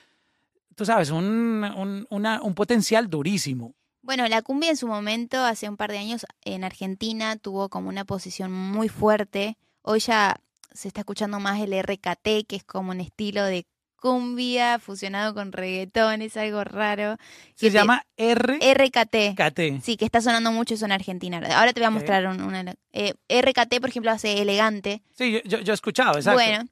tú 0.76 0.84
sabes, 0.84 1.10
un, 1.10 1.64
un, 1.76 2.06
una- 2.10 2.40
un 2.40 2.54
potencial 2.54 3.10
durísimo. 3.10 3.74
Bueno, 4.02 4.28
la 4.28 4.40
cumbia 4.42 4.70
en 4.70 4.76
su 4.76 4.86
momento, 4.86 5.44
hace 5.44 5.68
un 5.68 5.76
par 5.76 5.90
de 5.90 5.98
años, 5.98 6.24
en 6.42 6.62
Argentina 6.62 7.34
tuvo 7.38 7.68
como 7.70 7.88
una 7.88 8.04
posición 8.04 8.52
muy 8.52 8.88
fuerte. 8.88 9.58
Hoy 9.82 9.98
ya 9.98 10.36
se 10.72 10.86
está 10.86 11.00
escuchando 11.00 11.40
más 11.40 11.60
el 11.60 11.72
RKT, 11.72 12.44
que 12.46 12.54
es 12.56 12.62
como 12.64 12.92
un 12.92 13.00
estilo 13.00 13.42
de 13.44 13.66
cumbia 14.00 14.78
fusionado 14.78 15.34
con 15.34 15.52
reggaetón, 15.52 16.22
es 16.22 16.36
algo 16.36 16.64
raro. 16.64 17.16
Se 17.54 17.66
Que 17.66 17.70
te- 17.70 17.78
llama 17.78 18.02
RKT. 18.16 19.34
RKT. 19.36 19.80
Sí, 19.82 19.96
que 19.96 20.04
está 20.04 20.20
sonando 20.20 20.50
mucho 20.52 20.74
eso 20.74 20.86
en 20.86 20.92
Argentina. 20.92 21.40
Ahora 21.54 21.72
te 21.72 21.80
voy 21.80 21.86
a 21.86 21.90
mostrar 21.90 22.26
un- 22.26 22.40
una. 22.42 22.74
eh, 22.92 23.14
RKT, 23.28 23.80
por 23.80 23.90
ejemplo, 23.90 24.10
hace 24.10 24.40
elegante. 24.42 25.02
Sí, 25.16 25.30
yo, 25.32 25.38
yo, 25.44 25.60
yo 25.60 25.72
he 25.72 25.74
escuchado, 25.74 26.16
exacto. 26.16 26.40
Bueno, 26.42 26.64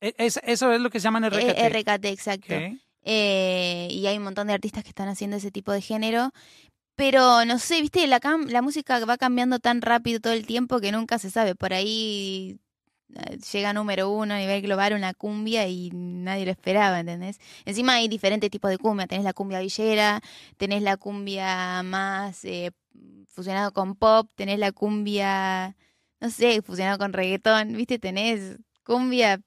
E- 0.00 0.14
es- 0.18 0.40
eso 0.44 0.72
es 0.72 0.80
lo 0.80 0.90
que 0.90 0.98
se 0.98 1.04
llaman 1.04 1.24
RKT. 1.24 1.48
eh, 1.60 1.68
RKT, 1.68 2.04
exacto. 2.10 2.54
Eh, 3.04 3.88
y 3.90 4.06
hay 4.06 4.16
un 4.18 4.24
montón 4.24 4.46
de 4.48 4.52
artistas 4.52 4.82
que 4.82 4.88
están 4.90 5.08
haciendo 5.08 5.36
ese 5.36 5.50
tipo 5.50 5.72
de 5.72 5.80
género. 5.80 6.30
Pero 6.94 7.44
no 7.46 7.58
sé, 7.58 7.80
viste, 7.80 8.06
la, 8.06 8.20
música 8.62 9.02
va 9.06 9.16
cambiando 9.16 9.58
tan 9.58 9.80
rápido 9.80 10.20
todo 10.20 10.32
el 10.34 10.44
tiempo 10.46 10.78
que 10.80 10.92
nunca 10.92 11.18
se 11.18 11.30
sabe. 11.30 11.54
Por 11.54 11.72
ahí 11.72 12.58
llega 13.52 13.72
número 13.72 14.10
uno 14.10 14.34
a 14.34 14.38
nivel 14.38 14.62
global 14.62 14.94
una 14.94 15.12
cumbia 15.14 15.66
y 15.68 15.90
nadie 15.92 16.44
lo 16.44 16.50
esperaba, 16.50 17.00
¿entendés? 17.00 17.38
Encima 17.64 17.94
hay 17.94 18.08
diferentes 18.08 18.50
tipos 18.50 18.70
de 18.70 18.78
cumbia. 18.78 19.06
Tenés 19.06 19.24
la 19.24 19.32
cumbia 19.32 19.60
villera, 19.60 20.20
tenés 20.56 20.82
la 20.82 20.96
cumbia 20.96 21.82
más 21.82 22.44
eh, 22.44 22.70
fusionado 23.28 23.72
con 23.72 23.94
pop, 23.96 24.28
tenés 24.34 24.58
la 24.58 24.72
cumbia, 24.72 25.76
no 26.20 26.30
sé, 26.30 26.62
fusionado 26.62 26.98
con 26.98 27.12
reggaetón, 27.12 27.72
viste, 27.76 27.98
tenés 27.98 28.58
cumbia 28.84 29.40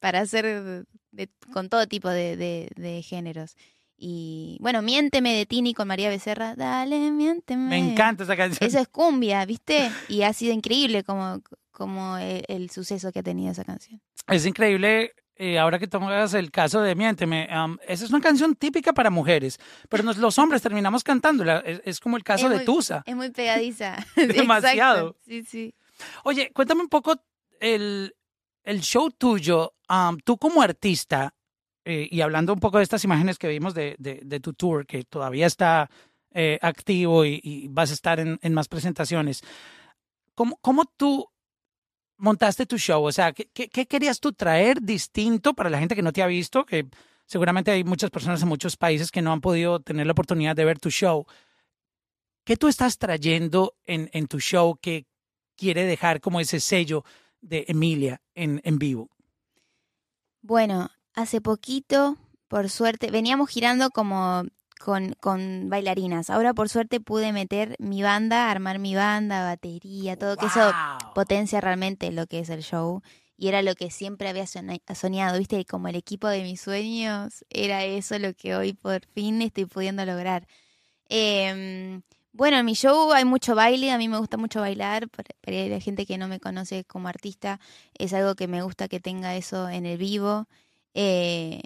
para 0.00 0.20
hacer 0.20 0.84
de- 1.12 1.28
con 1.52 1.68
todo 1.68 1.86
tipo 1.86 2.08
de, 2.10 2.36
de- 2.36 2.70
de 2.76 3.02
géneros. 3.02 3.56
Y 3.96 4.58
bueno, 4.60 4.82
Miénteme 4.82 5.32
de 5.34 5.46
Tini 5.46 5.72
con 5.72 5.86
María 5.88 6.08
Becerra, 6.10 6.56
dale, 6.56 7.10
miénteme. 7.12 7.68
Me 7.68 7.78
encanta 7.78 8.24
esa 8.24 8.36
canción. 8.36 8.68
Eso 8.68 8.78
es 8.80 8.88
cumbia, 8.88 9.44
¿viste? 9.46 9.90
Y 10.08 10.22
ha 10.22 10.32
sido 10.32 10.52
increíble 10.52 11.04
como, 11.04 11.40
como 11.74 12.16
el, 12.16 12.44
el 12.48 12.70
suceso 12.70 13.10
que 13.12 13.18
ha 13.18 13.22
tenido 13.22 13.50
esa 13.52 13.64
canción. 13.64 14.00
Es 14.28 14.46
increíble, 14.46 15.12
eh, 15.36 15.58
ahora 15.58 15.78
que 15.78 15.88
tomas 15.88 16.32
el 16.34 16.50
caso 16.52 16.80
de 16.80 16.94
Miénteme, 16.94 17.48
am, 17.50 17.76
esa 17.86 18.04
es 18.04 18.10
una 18.10 18.20
canción 18.20 18.54
típica 18.54 18.92
para 18.92 19.10
mujeres, 19.10 19.58
pero 19.90 20.04
nos- 20.04 20.16
los 20.18 20.38
hombres 20.38 20.62
terminamos 20.62 21.02
cantándola. 21.02 21.58
Es, 21.66 21.82
es 21.84 22.00
como 22.00 22.16
el 22.16 22.22
caso 22.24 22.46
Es 22.46 22.50
de 22.50 22.56
muy- 22.58 22.64
Tusa. 22.64 23.02
Es 23.04 23.16
muy 23.16 23.30
pegadiza. 23.30 23.96
Demasiado. 24.16 25.16
Sí, 25.26 25.42
sí. 25.44 25.74
Oye, 26.22 26.50
cuéntame 26.54 26.80
un 26.82 26.88
poco 26.88 27.16
el, 27.60 28.14
el 28.62 28.80
show 28.80 29.10
tuyo, 29.10 29.74
am, 29.88 30.18
tú 30.24 30.38
como 30.38 30.62
artista, 30.62 31.34
eh, 31.84 32.08
y 32.10 32.20
hablando 32.20 32.52
un 32.54 32.60
poco 32.60 32.78
de 32.78 32.84
estas 32.84 33.04
imágenes 33.04 33.36
que 33.38 33.48
vimos 33.48 33.74
de, 33.74 33.96
de- 33.98 34.20
de 34.24 34.40
tu 34.40 34.52
tour, 34.54 34.86
que 34.86 35.02
todavía 35.04 35.46
está 35.46 35.90
eh, 36.32 36.58
activo 36.62 37.24
y, 37.24 37.40
y 37.42 37.68
vas 37.68 37.90
a 37.90 37.94
estar 37.94 38.20
en, 38.20 38.38
en 38.42 38.54
más 38.54 38.68
presentaciones, 38.68 39.42
¿cómo, 40.34 40.56
cómo 40.62 40.84
tú 40.96 41.28
montaste 42.16 42.66
tu 42.66 42.78
show? 42.78 43.04
O 43.04 43.12
sea, 43.12 43.32
¿qué, 43.32 43.46
qué, 43.46 43.86
querías 43.86 44.20
tú 44.20 44.32
traer 44.32 44.80
distinto 44.80 45.54
para 45.54 45.70
la 45.70 45.78
gente 45.78 45.94
que 45.94 46.02
no 46.02 46.12
te 46.12 46.22
ha 46.22 46.26
visto? 46.26 46.64
Que 46.64 46.86
seguramente 47.26 47.70
hay 47.70 47.84
muchas 47.84 48.10
personas 48.10 48.42
en 48.42 48.48
muchos 48.48 48.76
países 48.76 49.10
que 49.10 49.22
no 49.22 49.32
han 49.32 49.40
podido 49.40 49.80
tener 49.80 50.06
la 50.06 50.12
oportunidad 50.12 50.56
de 50.56 50.64
ver 50.64 50.78
tu 50.78 50.90
show. 50.90 51.26
¿Qué 52.44 52.56
tú 52.56 52.68
estás 52.68 52.98
trayendo 52.98 53.74
en, 53.84 54.10
en 54.12 54.26
tu 54.26 54.38
show 54.38 54.76
que 54.80 55.06
quiere 55.56 55.84
dejar 55.84 56.20
como 56.20 56.40
ese 56.40 56.60
sello 56.60 57.04
de 57.40 57.64
Emilia 57.68 58.20
en, 58.34 58.60
en 58.64 58.78
vivo? 58.78 59.10
Bueno, 60.42 60.90
hace 61.14 61.40
poquito, 61.40 62.18
por 62.48 62.68
suerte, 62.68 63.10
veníamos 63.10 63.48
girando 63.48 63.90
como 63.90 64.44
con, 64.84 65.14
con 65.18 65.70
bailarinas. 65.70 66.28
Ahora, 66.28 66.52
por 66.52 66.68
suerte, 66.68 67.00
pude 67.00 67.32
meter 67.32 67.74
mi 67.78 68.02
banda, 68.02 68.50
armar 68.50 68.78
mi 68.78 68.94
banda, 68.94 69.42
batería, 69.42 70.18
todo, 70.18 70.36
que 70.36 70.44
eso 70.44 70.60
potencia 71.14 71.58
realmente 71.62 72.12
lo 72.12 72.26
que 72.26 72.40
es 72.40 72.50
el 72.50 72.62
show. 72.62 73.00
Y 73.38 73.48
era 73.48 73.62
lo 73.62 73.74
que 73.74 73.90
siempre 73.90 74.28
había 74.28 74.44
soñado, 74.46 75.38
¿viste? 75.38 75.64
Como 75.64 75.88
el 75.88 75.96
equipo 75.96 76.28
de 76.28 76.42
mis 76.42 76.60
sueños, 76.60 77.46
era 77.48 77.82
eso 77.84 78.18
lo 78.18 78.34
que 78.34 78.56
hoy 78.56 78.74
por 78.74 79.06
fin 79.06 79.40
estoy 79.40 79.64
pudiendo 79.64 80.04
lograr. 80.04 80.46
Em, 81.08 82.02
bueno, 82.32 82.58
en 82.58 82.66
mi 82.66 82.74
show 82.74 83.10
hay 83.12 83.24
mucho 83.24 83.54
baile, 83.54 83.90
a 83.90 83.96
mí 83.96 84.08
me 84.10 84.18
gusta 84.18 84.36
mucho 84.36 84.60
bailar, 84.60 85.08
para, 85.08 85.30
para 85.40 85.66
la 85.66 85.80
gente 85.80 86.04
que 86.04 86.18
no 86.18 86.28
me 86.28 86.40
conoce 86.40 86.84
como 86.84 87.08
artista, 87.08 87.58
es 87.98 88.12
algo 88.12 88.34
que 88.34 88.48
me 88.48 88.62
gusta 88.62 88.88
que 88.88 89.00
tenga 89.00 89.34
eso 89.34 89.66
en 89.70 89.86
el 89.86 89.96
vivo. 89.96 90.46
Eh, 90.94 91.62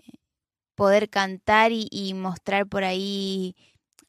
poder 0.79 1.11
cantar 1.11 1.73
y, 1.73 1.89
y 1.91 2.15
mostrar 2.15 2.69
por 2.69 2.85
ahí, 2.85 3.57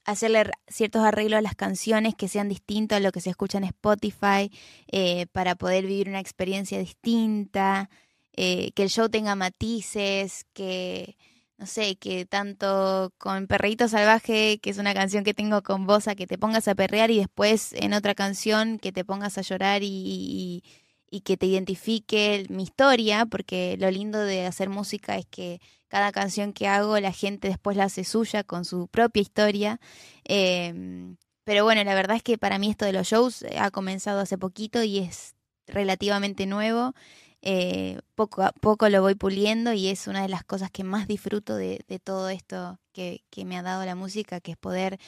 hacerle 0.05 0.51
ciertos 0.67 1.03
arreglos 1.03 1.39
a 1.39 1.41
las 1.41 1.55
canciones 1.55 2.13
que 2.15 2.27
sean 2.27 2.49
distintos 2.49 2.97
a 2.97 3.01
lo 3.01 3.12
que 3.12 3.21
se 3.21 3.32
escucha 3.32 3.58
en 3.58 3.63
Spotify, 3.65 4.51
eh, 4.91 5.25
para 5.34 5.55
poder 5.55 5.86
vivir 5.88 6.10
una 6.10 6.19
experiencia 6.19 6.77
distinta, 6.79 7.89
eh, 8.34 8.71
que 8.75 8.84
el 8.84 8.89
show 8.89 9.10
tenga 9.10 9.36
matices, 9.36 10.45
que, 10.53 11.17
no 11.58 11.65
sé, 11.65 11.95
que 11.97 12.25
tanto 12.27 13.12
con 13.17 13.47
Perreíto 13.47 13.88
Salvaje, 13.88 14.60
que 14.62 14.69
es 14.71 14.77
una 14.77 14.93
canción 14.93 15.23
que 15.23 15.34
tengo 15.34 15.63
con 15.63 15.88
vos, 15.88 16.08
a 16.08 16.15
que 16.15 16.27
te 16.27 16.38
pongas 16.38 16.67
a 16.67 16.75
perrear 16.75 17.12
y 17.12 17.17
después 17.19 17.73
en 17.73 17.93
otra 17.93 18.13
canción 18.15 18.77
que 18.79 18.91
te 18.91 19.03
pongas 19.05 19.38
a 19.39 19.41
llorar 19.41 19.82
y- 19.84 20.63
y 21.12 21.22
que 21.22 21.38
te 21.38 21.45
identifique 21.45 22.45
mi 22.50 22.63
historia, 22.63 23.26
porque 23.26 23.78
lo 23.80 23.89
lindo 23.91 24.19
de 24.19 24.45
hacer 24.45 24.69
música 24.69 25.17
es 25.17 25.26
que 25.26 25.60
cada 25.88 26.12
canción 26.12 26.54
que 26.54 26.67
hago 26.67 27.00
la 27.00 27.12
gente 27.12 27.48
después 27.48 27.76
la 27.76 27.86
hace 27.86 28.04
suya 28.04 28.43
con 28.43 28.65
su 28.65 28.88
propia 28.88 29.22
historia. 29.22 29.80
Em, 30.24 31.17
pero 31.43 31.63
bueno, 31.63 31.84
la 31.84 31.95
verdad 31.95 32.17
es 32.17 32.24
que 32.24 32.38
para 32.38 32.60
mí 32.60 32.69
esto 32.69 32.86
de 32.86 32.93
los 32.93 33.08
shows 33.08 33.45
ha 33.58 33.72
comenzado 33.72 34.19
hace 34.22 34.38
poquito 34.38 34.84
y 34.84 35.00
es 35.00 35.36
relativamente 35.67 36.45
nuevo. 36.45 36.93
Eh, 37.41 38.00
poco 38.15 38.43
a 38.43 38.52
poco 38.52 38.89
lo 38.89 39.02
voy 39.02 39.15
puliendo 39.15 39.74
y 39.74 39.88
es 39.88 40.08
una 40.08 40.22
de 40.22 40.28
las 40.30 40.43
cosas 40.43 40.69
que 40.72 40.84
más 40.84 41.08
disfruto 41.08 41.56
de, 41.56 41.84
todo 42.04 42.30
esto 42.30 42.80
que, 42.91 43.24
que, 43.30 43.45
me 43.45 43.58
ha 43.58 43.63
dado 43.63 43.86
la 43.86 43.95
música, 43.95 44.41
que 44.41 44.52
es 44.52 44.58
poder 44.58 45.00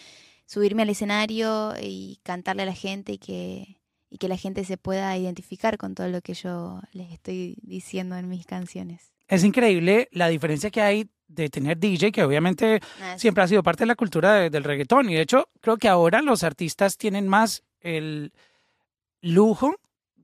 subirme 0.45 0.83
al 0.83 0.89
escenario 0.89 1.73
y 1.81 2.19
cantarle 2.23 2.63
a 2.63 2.65
la 2.67 2.73
gente 2.73 3.13
y 3.13 3.17
que, 3.17 3.80
y 4.11 4.17
que 4.17 4.27
la 4.27 4.37
gente 4.37 4.65
se 4.65 4.77
pueda 4.77 5.17
identificar 5.17 5.77
con 5.77 5.95
todo 5.95 6.09
lo 6.09 6.21
que 6.21 6.33
yo 6.33 6.81
les 6.91 7.11
estoy 7.11 7.57
diciendo 7.61 8.17
en 8.17 8.27
mis 8.27 8.45
canciones. 8.45 9.13
Es 9.27 9.45
increíble 9.45 10.09
la 10.11 10.27
diferencia 10.27 10.69
que 10.69 10.81
hay 10.81 11.09
de 11.29 11.49
tener 11.49 11.77
DJ, 11.77 12.11
que 12.11 12.23
obviamente 12.23 12.81
ah, 13.01 13.17
siempre 13.17 13.41
ha 13.41 13.47
sido 13.47 13.63
parte 13.63 13.83
de 13.83 13.87
la 13.87 13.95
cultura 13.95 14.49
del 14.49 14.63
reggaetón. 14.65 15.09
Y 15.09 15.15
de 15.15 15.21
hecho, 15.21 15.47
creo 15.61 15.77
que 15.77 15.87
ahora 15.87 16.21
los 16.21 16.43
artistas 16.43 16.97
tienen 16.97 17.29
más 17.29 17.63
el 17.79 18.33
lujo, 19.21 19.75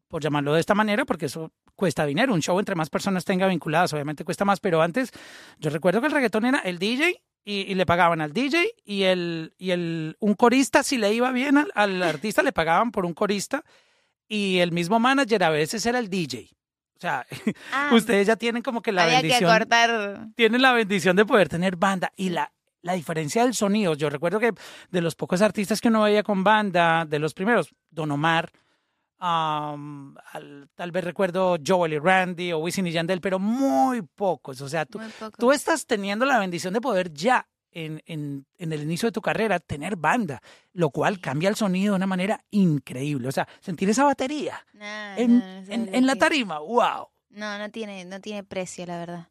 por 0.10 0.22
llamarlo 0.22 0.54
de 0.54 0.60
esta 0.60 0.76
manera, 0.76 1.06
porque 1.06 1.28
eso 1.28 1.54
cuesta 1.76 2.06
dinero. 2.06 2.34
Un 2.34 2.42
show 2.42 2.60
entre 2.60 2.76
más 2.76 2.90
personas 2.90 3.24
tenga 3.24 3.48
vinculadas, 3.48 3.94
obviamente 3.94 4.26
cuesta 4.26 4.44
más. 4.44 4.60
Pero 4.60 4.82
antes, 4.82 5.12
yo 5.60 5.70
recuerdo 5.70 6.02
que 6.02 6.08
el 6.08 6.14
reggaetón 6.14 6.44
era 6.44 6.60
el 6.60 6.78
DJ 6.78 7.22
y, 7.50 7.76
le 7.76 7.86
pagaban 7.86 8.20
al 8.20 8.34
DJ 8.34 8.74
y 8.84 9.04
el, 9.04 9.54
y 9.58 9.72
el 9.72 10.18
un 10.20 10.34
corista, 10.34 10.84
si 10.84 10.98
le 10.98 11.14
iba 11.14 11.32
bien 11.32 11.66
al, 11.74 12.04
artista, 12.04 12.44
le 12.44 12.52
pagaban 12.52 12.92
por 12.92 13.06
un 13.06 13.14
corista 13.14 13.64
y 14.28 14.58
el 14.58 14.74
mismo 14.74 15.00
manager 15.00 15.46
a 15.46 15.50
veces 15.50 15.86
era 15.86 16.00
el 16.00 16.10
DJ. 16.10 16.50
O 16.98 17.00
sea, 17.00 17.26
ah. 17.72 17.90
ustedes 17.94 18.28
ya 18.28 18.36
tienen 18.36 18.64
como 18.64 18.82
que 18.82 18.92
la 18.92 19.06
bendición. 19.06 19.66
Tienen 20.36 20.62
la 20.62 20.74
bendición 20.74 21.16
de 21.16 21.26
poder 21.26 21.48
tener 21.48 21.78
banda 21.78 22.12
y 22.18 22.30
la 22.32 22.52
la 22.82 22.94
diferencia 22.94 23.44
del 23.44 23.54
sonido. 23.54 23.96
Yo 23.96 24.10
recuerdo 24.10 24.40
que 24.40 24.54
de 24.92 25.02
los 25.02 25.16
pocos 25.16 25.42
artistas 25.42 25.82
que 25.82 25.88
uno 25.90 26.04
veía 26.04 26.24
con 26.24 26.44
banda, 26.44 27.06
de 27.06 27.20
los 27.20 27.34
primeros, 27.34 27.74
Don 27.90 28.12
Omar, 28.12 28.52
tal 29.20 30.92
vez 30.92 31.04
recuerdo 31.04 31.58
Joel 31.66 31.94
y 31.94 32.00
Randy 32.00 32.54
o 32.54 32.60
Wisin 32.60 32.88
y 32.88 32.92
Yandel, 32.92 33.22
pero 33.22 33.40
muy 33.40 34.02
pocos. 34.02 34.62
O 34.62 34.70
sea, 34.70 34.86
tú, 34.86 35.00
tú 35.38 35.52
estás 35.52 35.86
teniendo 35.86 36.26
la 36.26 36.40
bendición 36.40 36.74
de 36.74 36.82
poder 36.82 37.14
ya 37.14 37.48
en, 37.72 38.02
en, 38.06 38.46
en, 38.58 38.74
el 38.74 38.82
inicio 38.84 39.08
de 39.08 39.12
tu 39.12 39.22
carrera 39.22 39.60
tener 39.60 39.96
banda, 39.96 40.42
lo 40.74 40.90
cual 40.90 41.20
cambia 41.20 41.50
el 41.50 41.56
sonido 41.56 41.94
de 41.94 41.98
una 41.98 42.08
manera 42.08 42.40
increíble. 42.52 43.28
O 43.28 43.32
sea, 43.32 43.48
sentir 43.60 43.90
esa 43.90 44.04
batería 44.04 44.66
en, 45.18 45.44
en, 45.70 46.06
la 46.06 46.16
tarima, 46.16 46.60
wow. 46.60 47.08
No, 47.30 47.58
no 47.58 47.70
tiene, 47.70 48.06
no 48.06 48.20
tiene 48.20 48.44
precio, 48.44 48.86
la 48.86 48.98
verdad 48.98 49.28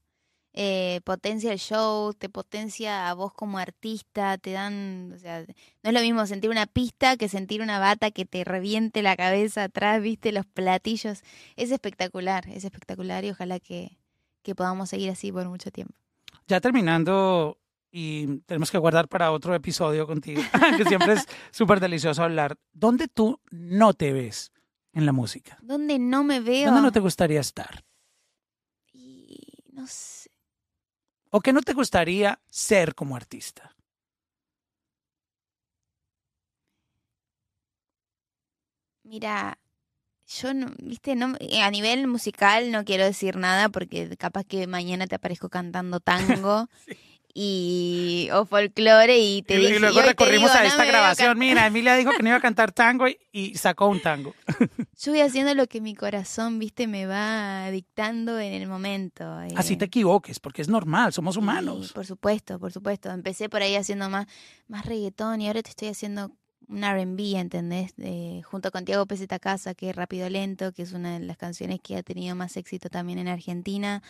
eh, 0.59 1.03
potencia 1.05 1.53
el 1.53 1.59
show, 1.59 2.15
te 2.15 2.31
potencia 2.31 3.11
a 3.11 3.15
vos 3.15 3.35
como 3.35 3.59
artista, 3.59 4.39
te 4.39 4.53
dan, 4.53 5.13
o 5.15 5.19
sea, 5.19 5.43
no 5.43 5.91
es 5.91 5.93
lo 5.93 6.01
mismo 6.01 6.27
sentir 6.27 6.49
una 6.49 6.65
pista 6.65 7.19
que 7.19 7.29
sentir 7.29 7.61
una 7.61 7.79
bata 7.79 8.11
que 8.11 8.25
te 8.25 8.43
reviente 8.43 9.03
la 9.03 9.17
cabeza 9.17 9.65
atrás, 9.65 10.01
viste, 10.01 10.33
los 10.33 10.47
platillos. 10.47 11.23
Es 11.57 11.71
espectacular, 11.71 12.49
es 12.49 12.65
espectacular 12.65 13.23
y 13.27 13.31
ojalá 13.33 13.61
que, 13.61 13.99
que 14.43 14.55
podamos 14.55 14.89
seguir 14.89 15.11
así 15.11 15.31
por 15.31 15.47
mucho 15.47 15.71
tiempo. 15.71 15.95
Ya 16.49 16.59
terminando, 16.59 17.59
y 17.91 18.39
tenemos 18.47 18.71
que 18.71 18.79
guardar 18.79 19.09
para 19.09 19.33
otro 19.33 19.55
episodio 19.55 20.07
contigo, 20.07 20.41
que 20.79 20.87
siempre 20.87 21.13
es 21.13 21.27
súper 21.51 21.81
delicioso 21.81 22.23
hablar. 22.23 22.57
¿Dónde 22.73 23.09
tú 23.09 23.41
no 23.51 23.93
te 23.93 24.15
ves 24.15 24.53
en 24.95 25.05
la 25.05 25.13
música? 25.13 25.59
¿Dónde 25.61 25.99
no 25.99 26.25
me 26.25 26.41
veo? 26.41 26.65
¿Dónde 26.65 26.81
no 26.81 26.93
te 26.93 27.01
gustaría 27.01 27.41
estar? 27.41 27.85
Y 28.95 29.37
no 29.75 29.87
sé 29.87 30.26
¿O 31.37 31.43
qué 31.43 31.53
no 31.53 31.61
te 31.61 31.75
gustaría 31.75 32.41
ser 32.49 32.95
como 32.95 33.15
artista? 33.15 33.77
Mira, 39.03 39.59
yo 40.27 40.55
no, 40.55 40.73
viste, 40.79 41.15
no, 41.15 41.37
eh, 41.41 41.61
a 41.61 41.71
nivel 41.71 42.07
musical 42.07 42.73
no 42.73 42.87
quiero 42.87 43.05
decir 43.05 43.37
nada 43.37 43.69
porque 43.69 44.17
capaz 44.17 44.45
que 44.45 44.67
mañana 44.67 45.07
te 45.07 45.17
aparezco 45.17 45.51
cantando 45.51 46.01
tango 46.11 46.69
y 47.39 48.31
o 48.33 48.47
folclore 48.47 49.19
y 49.19 49.43
te 49.43 49.61
y, 49.61 49.67
y 49.67 49.79
luego 49.79 50.01
recorrimos 50.01 50.51
a 50.53 50.65
esta 50.65 50.87
grabación. 50.87 51.39
Mira, 51.39 51.67
Emilia 51.67 51.95
dijo 51.95 52.11
que 52.17 52.23
no 52.23 52.31
iba 52.31 52.39
a 52.39 52.41
cantar 52.41 52.73
tango 52.73 53.05
y, 53.31 53.55
sacó 53.57 53.89
un 53.89 54.01
tango. 54.01 54.35
Yo 54.99 55.13
voy 55.13 55.21
haciendo 55.21 55.55
lo 55.55 55.67
que 55.67 55.83
mi 55.83 55.95
corazón, 55.95 56.59
viste, 56.59 56.87
me 56.87 57.05
va 57.05 57.71
dictando 57.71 58.41
en 58.41 58.55
el 58.55 58.67
momento. 58.67 59.31
Así 59.55 59.75
eh. 59.75 59.77
te 59.77 59.85
equivoques, 59.85 60.41
porque 60.41 60.63
es 60.63 60.69
normal, 60.69 61.13
somos 61.13 61.37
humanos. 61.37 61.93
por 61.93 62.07
supuesto, 62.07 62.59
por 62.59 62.73
supuesto. 62.73 63.11
Empecé 63.11 63.51
por 63.51 63.61
ahí 63.61 63.77
haciendo 63.77 64.09
más, 64.09 64.27
más 64.67 64.87
reggaetón 64.87 65.43
y 65.43 65.49
ahora 65.49 65.63
te 65.63 65.69
estoy 65.69 65.89
haciendo 65.89 66.33
un 66.69 66.85
R&B, 66.85 67.39
¿entendés? 67.39 67.93
junto 68.45 68.71
con 68.71 68.87
Tiago 68.87 69.05
Peseta 69.05 69.39
Casa, 69.39 69.75
que 69.75 69.91
es 69.91 69.97
Rápido 69.97 70.31
Lento, 70.31 70.73
que 70.73 70.83
es 70.83 70.95
una 70.95 71.19
de 71.19 71.27
las 71.27 71.37
canciones 71.37 71.81
que 71.83 71.97
ha 71.97 72.03
tenido 72.03 72.35
más 72.35 72.57
éxito 72.57 72.89
también 72.89 73.19
en 73.19 73.29
Argentina. 73.29 74.03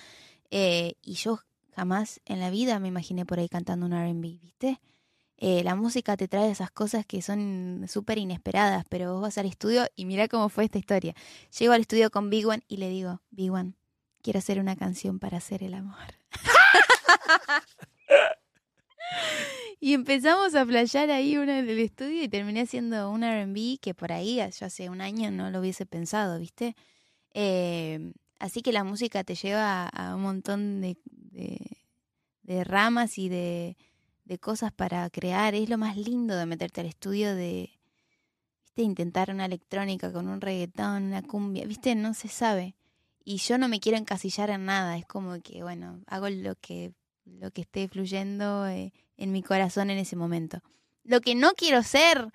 Eh, 0.53 0.95
y 1.03 1.15
yo 1.15 1.41
Jamás 1.77 2.23
en 2.25 2.41
la 2.41 2.49
vida 2.49 2.79
me 2.79 2.89
imaginé 2.89 3.27
por 3.27 3.39
ahí 3.39 3.51
cantando 3.51 3.85
un 3.85 3.93
RB, 3.93 4.41
¿viste? 4.41 4.81
Eh, 5.37 5.63
la 5.63 5.75
música 5.75 6.17
te 6.17 6.27
trae 6.27 6.51
esas 6.51 6.71
cosas 6.71 7.05
que 7.05 7.21
son 7.21 7.85
súper 7.87 8.17
inesperadas, 8.17 8.87
pero 8.89 9.13
vos 9.13 9.21
vas 9.21 9.37
al 9.37 9.45
estudio 9.45 9.87
y 9.95 10.07
mira 10.07 10.27
cómo 10.27 10.49
fue 10.49 10.65
esta 10.65 10.79
historia. 10.79 11.15
Llego 11.59 11.75
al 11.75 11.83
estudio 11.83 12.11
con 12.11 12.31
Big 12.31 12.47
One 12.47 12.63
y 12.67 12.79
le 12.79 12.89
digo, 12.89 13.21
Big 13.29 13.53
One, 13.53 13.75
quiero 14.23 14.39
hacer 14.39 14.59
una 14.59 14.75
canción 14.75 15.19
para 15.19 15.37
hacer 15.37 15.63
el 15.63 15.75
amor. 15.75 16.15
y 19.79 19.93
empezamos 19.93 20.55
a 20.55 20.65
playar 20.65 21.11
ahí 21.11 21.37
una 21.37 21.59
en 21.59 21.69
el 21.69 21.79
estudio 21.79 22.23
y 22.23 22.29
terminé 22.29 22.63
haciendo 22.63 23.11
un 23.11 23.23
RB 23.23 23.79
que 23.83 23.93
por 23.93 24.13
ahí, 24.13 24.37
ya 24.37 24.47
hace 24.47 24.89
un 24.89 25.03
año, 25.03 25.31
no 25.31 25.51
lo 25.51 25.61
hubiese 25.61 25.85
pensado, 25.85 26.39
¿viste? 26.39 26.75
Eh, 27.35 28.15
Así 28.39 28.61
que 28.61 28.73
la 28.73 28.85
música 28.85 29.25
te 29.25 29.35
lleva 29.35 29.89
a, 29.89 30.15
un 30.15 30.23
montón 30.23 30.81
de, 30.81 30.99
de, 32.43 32.65
ramas 32.65 33.19
y 33.19 33.29
de, 33.29 33.77
de, 34.25 34.39
cosas 34.39 34.73
para 34.73 35.09
crear. 35.11 35.55
Es 35.55 35.69
lo 35.69 35.79
más 35.79 35.97
lindo 35.97 36.37
de 36.37 36.47
meterte 36.47 36.81
al 36.81 36.87
estudio 36.87 37.35
de, 37.35 37.71
¿viste? 38.65 38.83
intentar 38.83 39.31
una 39.31 39.47
electrónica 39.47 40.13
con 40.13 40.29
un 40.29 40.41
reggaetón, 40.41 41.05
una 41.05 41.23
cumbia, 41.23 41.67
¿viste? 41.67 41.95
No 41.95 42.15
se 42.15 42.29
sabe. 42.29 42.75
Y 43.25 43.39
yo 43.39 43.59
no 43.59 43.69
me 43.69 43.81
quiero 43.81 43.99
encasillar 43.99 44.51
en 44.51 44.67
nada. 44.67 44.97
Es 44.97 45.05
como 45.07 45.41
que, 45.43 45.63
bueno, 45.63 46.01
hago 46.07 46.29
lo 46.31 46.55
que, 46.57 46.93
lo 47.25 47.51
que 47.51 47.63
esté 47.63 47.89
fluyendo 47.89 48.67
eh, 48.69 48.93
en 49.17 49.33
mi 49.33 49.43
corazón 49.43 49.91
en 49.91 49.99
ese 49.99 50.17
momento. 50.17 50.61
Lo 51.03 51.21
que 51.21 51.35
no 51.35 51.53
quiero 51.55 51.83
ser... 51.83 52.31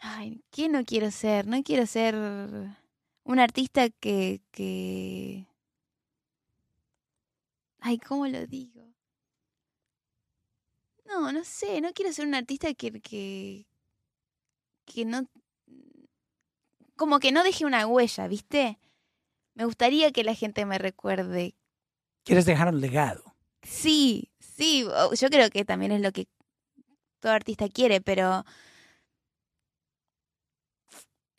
Ay, 0.00 0.42
¿qué 0.50 0.68
no 0.68 0.84
quiero 0.84 1.10
ser? 1.10 1.46
No 1.46 1.62
quiero 1.62 1.86
ser 1.86 2.14
un 3.24 3.38
artista 3.38 3.88
que, 3.90 4.40
que... 4.50 5.46
Ay, 7.80 7.98
¿cómo 7.98 8.26
lo 8.26 8.46
digo? 8.46 8.82
No, 11.06 11.32
no 11.32 11.44
sé, 11.44 11.80
no 11.80 11.92
quiero 11.92 12.12
ser 12.12 12.26
un 12.26 12.34
artista 12.34 12.74
que, 12.74 13.00
que, 13.00 13.66
que 14.84 15.04
no... 15.04 15.26
Como 16.96 17.20
que 17.20 17.32
no 17.32 17.44
deje 17.44 17.64
una 17.64 17.86
huella, 17.86 18.26
¿viste? 18.26 18.78
Me 19.54 19.64
gustaría 19.64 20.12
que 20.12 20.24
la 20.24 20.34
gente 20.34 20.66
me 20.66 20.78
recuerde. 20.78 21.54
¿Quieres 22.24 22.44
dejar 22.44 22.68
un 22.68 22.80
legado? 22.80 23.36
Sí, 23.62 24.30
sí, 24.38 24.84
yo 24.84 25.28
creo 25.30 25.50
que 25.50 25.64
también 25.64 25.92
es 25.92 26.00
lo 26.00 26.12
que 26.12 26.28
todo 27.20 27.32
artista 27.32 27.68
quiere, 27.68 28.00
pero 28.00 28.44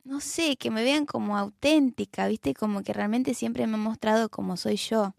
no 0.04 0.22
sé, 0.22 0.58
que 0.58 0.72
me 0.72 0.84
vean 0.84 1.06
como 1.06 1.38
auténtica, 1.38 2.28
¿viste? 2.28 2.54
Como 2.54 2.82
que 2.82 2.94
realmente 2.94 3.34
siempre 3.34 3.68
me 3.68 3.76
he 3.76 3.80
mostrado 3.80 4.30
como 4.30 4.58
soy 4.58 4.76
yo. 4.76 5.14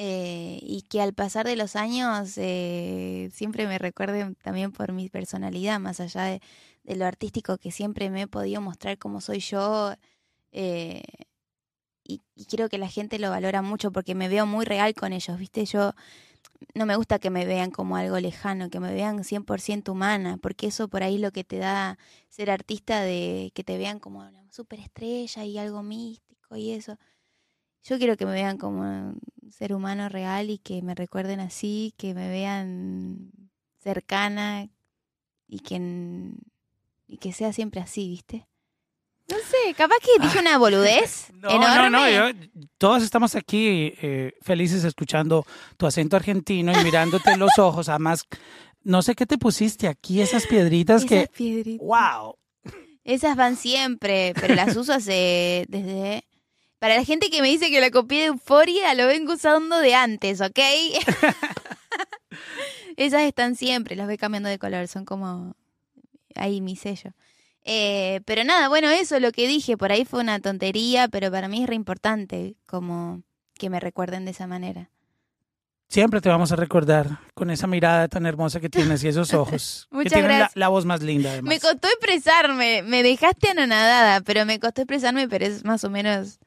Eh, 0.00 0.60
y 0.62 0.82
que 0.82 1.00
al 1.00 1.12
pasar 1.12 1.44
de 1.44 1.56
los 1.56 1.74
años 1.74 2.34
eh, 2.36 3.30
siempre 3.32 3.66
me 3.66 3.78
recuerden 3.78 4.36
también 4.36 4.70
por 4.70 4.92
mi 4.92 5.08
personalidad, 5.08 5.80
más 5.80 5.98
allá 5.98 6.22
de, 6.22 6.40
lo 6.94 7.04
artístico 7.04 7.58
que 7.58 7.72
siempre 7.72 8.08
me 8.08 8.22
he 8.22 8.26
podido 8.28 8.60
mostrar 8.60 8.96
como 8.98 9.20
soy 9.20 9.40
yo. 9.40 9.94
Eh, 10.52 11.02
y, 12.04 12.22
y, 12.36 12.44
creo 12.44 12.68
que 12.68 12.78
la 12.78 12.88
gente 12.88 13.18
lo 13.18 13.30
valora 13.30 13.60
mucho 13.60 13.90
porque 13.90 14.14
me 14.14 14.28
veo 14.28 14.46
muy 14.46 14.64
real 14.64 14.94
con 14.94 15.12
ellos, 15.12 15.36
¿viste? 15.36 15.64
Yo 15.64 15.92
no 16.74 16.86
me 16.86 16.94
gusta 16.94 17.18
que 17.18 17.30
me 17.30 17.44
vean 17.44 17.72
como 17.72 17.96
algo 17.96 18.20
lejano, 18.20 18.70
que 18.70 18.78
me 18.78 18.92
vean 18.94 19.24
100% 19.24 19.90
humana, 19.90 20.38
porque 20.40 20.68
eso 20.68 20.86
por 20.86 21.02
ahí 21.02 21.18
lo 21.18 21.32
que 21.32 21.42
te 21.42 21.58
da 21.58 21.98
ser 22.28 22.52
artista 22.52 23.00
de 23.02 23.50
que 23.52 23.64
te 23.64 23.78
vean 23.78 23.98
como 23.98 24.20
una 24.20 24.52
superestrella 24.52 25.44
y 25.44 25.58
algo 25.58 25.82
místico 25.82 26.56
y 26.56 26.70
eso. 26.70 26.98
Yo 27.84 27.98
quiero 27.98 28.16
que 28.16 28.26
me 28.26 28.32
vean 28.32 28.58
como 28.58 28.82
un 28.82 29.20
ser 29.52 29.72
humano 29.72 30.08
real 30.08 30.50
y 30.50 30.58
que 30.58 30.82
me 30.82 30.94
recuerden 30.94 31.40
así, 31.40 31.94
que 31.96 32.14
me 32.14 32.28
vean 32.28 33.30
cercana 33.82 34.68
y 35.46 35.60
que, 35.60 35.76
y 37.06 37.16
que 37.18 37.32
sea 37.32 37.52
siempre 37.52 37.80
así, 37.80 38.08
¿viste? 38.08 38.46
No 39.30 39.36
sé, 39.36 39.74
capaz 39.74 39.96
que 40.02 40.22
dije 40.22 40.38
una 40.38 40.58
boludez. 40.58 41.26
No, 41.38 41.50
enorme. 41.50 41.90
no, 41.90 42.00
no. 42.00 42.30
yo- 42.30 42.38
todos 42.78 43.02
estamos 43.04 43.34
aquí 43.36 43.92
eh, 44.02 44.32
felices 44.42 44.82
escuchando 44.84 45.46
tu 45.76 45.86
acento 45.86 46.16
argentino 46.16 46.72
y 46.72 46.82
mirándote 46.84 47.30
en 47.30 47.38
los 47.38 47.52
ojos. 47.58 47.88
Además, 47.88 48.24
no 48.82 49.02
sé 49.02 49.14
qué 49.14 49.24
te 49.24 49.38
pusiste 49.38 49.86
aquí, 49.86 50.20
esas 50.20 50.46
piedritas 50.46 51.04
Esas 51.04 51.08
que. 51.08 51.30
piedritas. 51.36 51.86
¡Wow! 51.86 52.34
Esas 53.04 53.36
van 53.36 53.56
siempre, 53.56 54.34
pero 54.38 54.54
las 54.54 54.76
uso 54.76 54.92
hace 54.92 55.64
desde... 55.68 56.24
Para 56.78 56.96
la 56.96 57.04
gente 57.04 57.30
que 57.30 57.42
me 57.42 57.48
dice 57.48 57.70
que 57.70 57.80
la 57.80 57.90
copié 57.90 58.20
de 58.20 58.26
Euforia, 58.26 58.94
lo 58.94 59.06
vengo 59.06 59.32
usando 59.32 59.78
de 59.78 59.94
antes, 59.94 60.40
¿ok? 60.40 60.58
Esas 62.96 63.22
están 63.22 63.56
siempre, 63.56 63.96
las 63.96 64.06
voy 64.06 64.16
cambiando 64.16 64.48
de 64.48 64.58
color, 64.58 64.86
son 64.86 65.04
como 65.04 65.56
ahí 66.34 66.60
mi 66.60 66.76
sello. 66.76 67.12
Eh, 67.64 68.20
pero 68.24 68.44
nada, 68.44 68.68
bueno, 68.68 68.88
eso 68.88 69.18
lo 69.20 69.32
que 69.32 69.48
dije, 69.48 69.76
por 69.76 69.92
ahí 69.92 70.04
fue 70.04 70.20
una 70.20 70.40
tontería, 70.40 71.08
pero 71.08 71.30
para 71.30 71.48
mí 71.48 71.62
es 71.62 71.68
re 71.68 71.74
importante 71.74 72.54
como 72.66 73.22
que 73.54 73.70
me 73.70 73.80
recuerden 73.80 74.24
de 74.24 74.30
esa 74.30 74.46
manera. 74.46 74.90
Siempre 75.88 76.20
te 76.20 76.28
vamos 76.28 76.52
a 76.52 76.56
recordar 76.56 77.18
con 77.34 77.50
esa 77.50 77.66
mirada 77.66 78.08
tan 78.08 78.26
hermosa 78.26 78.60
que 78.60 78.68
tienes 78.68 79.02
y 79.02 79.08
esos 79.08 79.32
ojos. 79.34 79.86
que 79.90 79.96
Muchas 79.96 80.12
tienen 80.12 80.30
la, 80.30 80.38
gracias. 80.38 80.56
la 80.56 80.68
voz 80.68 80.84
más 80.84 81.02
linda, 81.02 81.30
además. 81.30 81.48
Me 81.48 81.60
costó 81.60 81.88
expresarme, 81.88 82.82
me 82.82 83.02
dejaste 83.02 83.50
anonadada, 83.50 84.20
pero 84.20 84.44
me 84.44 84.60
costó 84.60 84.82
expresarme, 84.82 85.28
pero 85.28 85.46
es 85.46 85.64
más 85.64 85.82
o 85.84 85.90
menos 85.90 86.38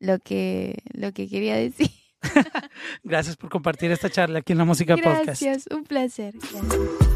lo 0.00 0.18
que, 0.18 0.82
lo 0.92 1.12
que 1.12 1.28
quería 1.28 1.54
decir. 1.56 1.90
Gracias 3.04 3.36
por 3.36 3.50
compartir 3.50 3.90
esta 3.92 4.10
charla 4.10 4.40
aquí 4.40 4.52
en 4.52 4.58
la 4.58 4.64
Música 4.64 4.96
Podcast. 4.96 5.42
Gracias, 5.42 5.66
un 5.70 5.84
placer. 5.84 6.34
Gracias. 6.52 7.10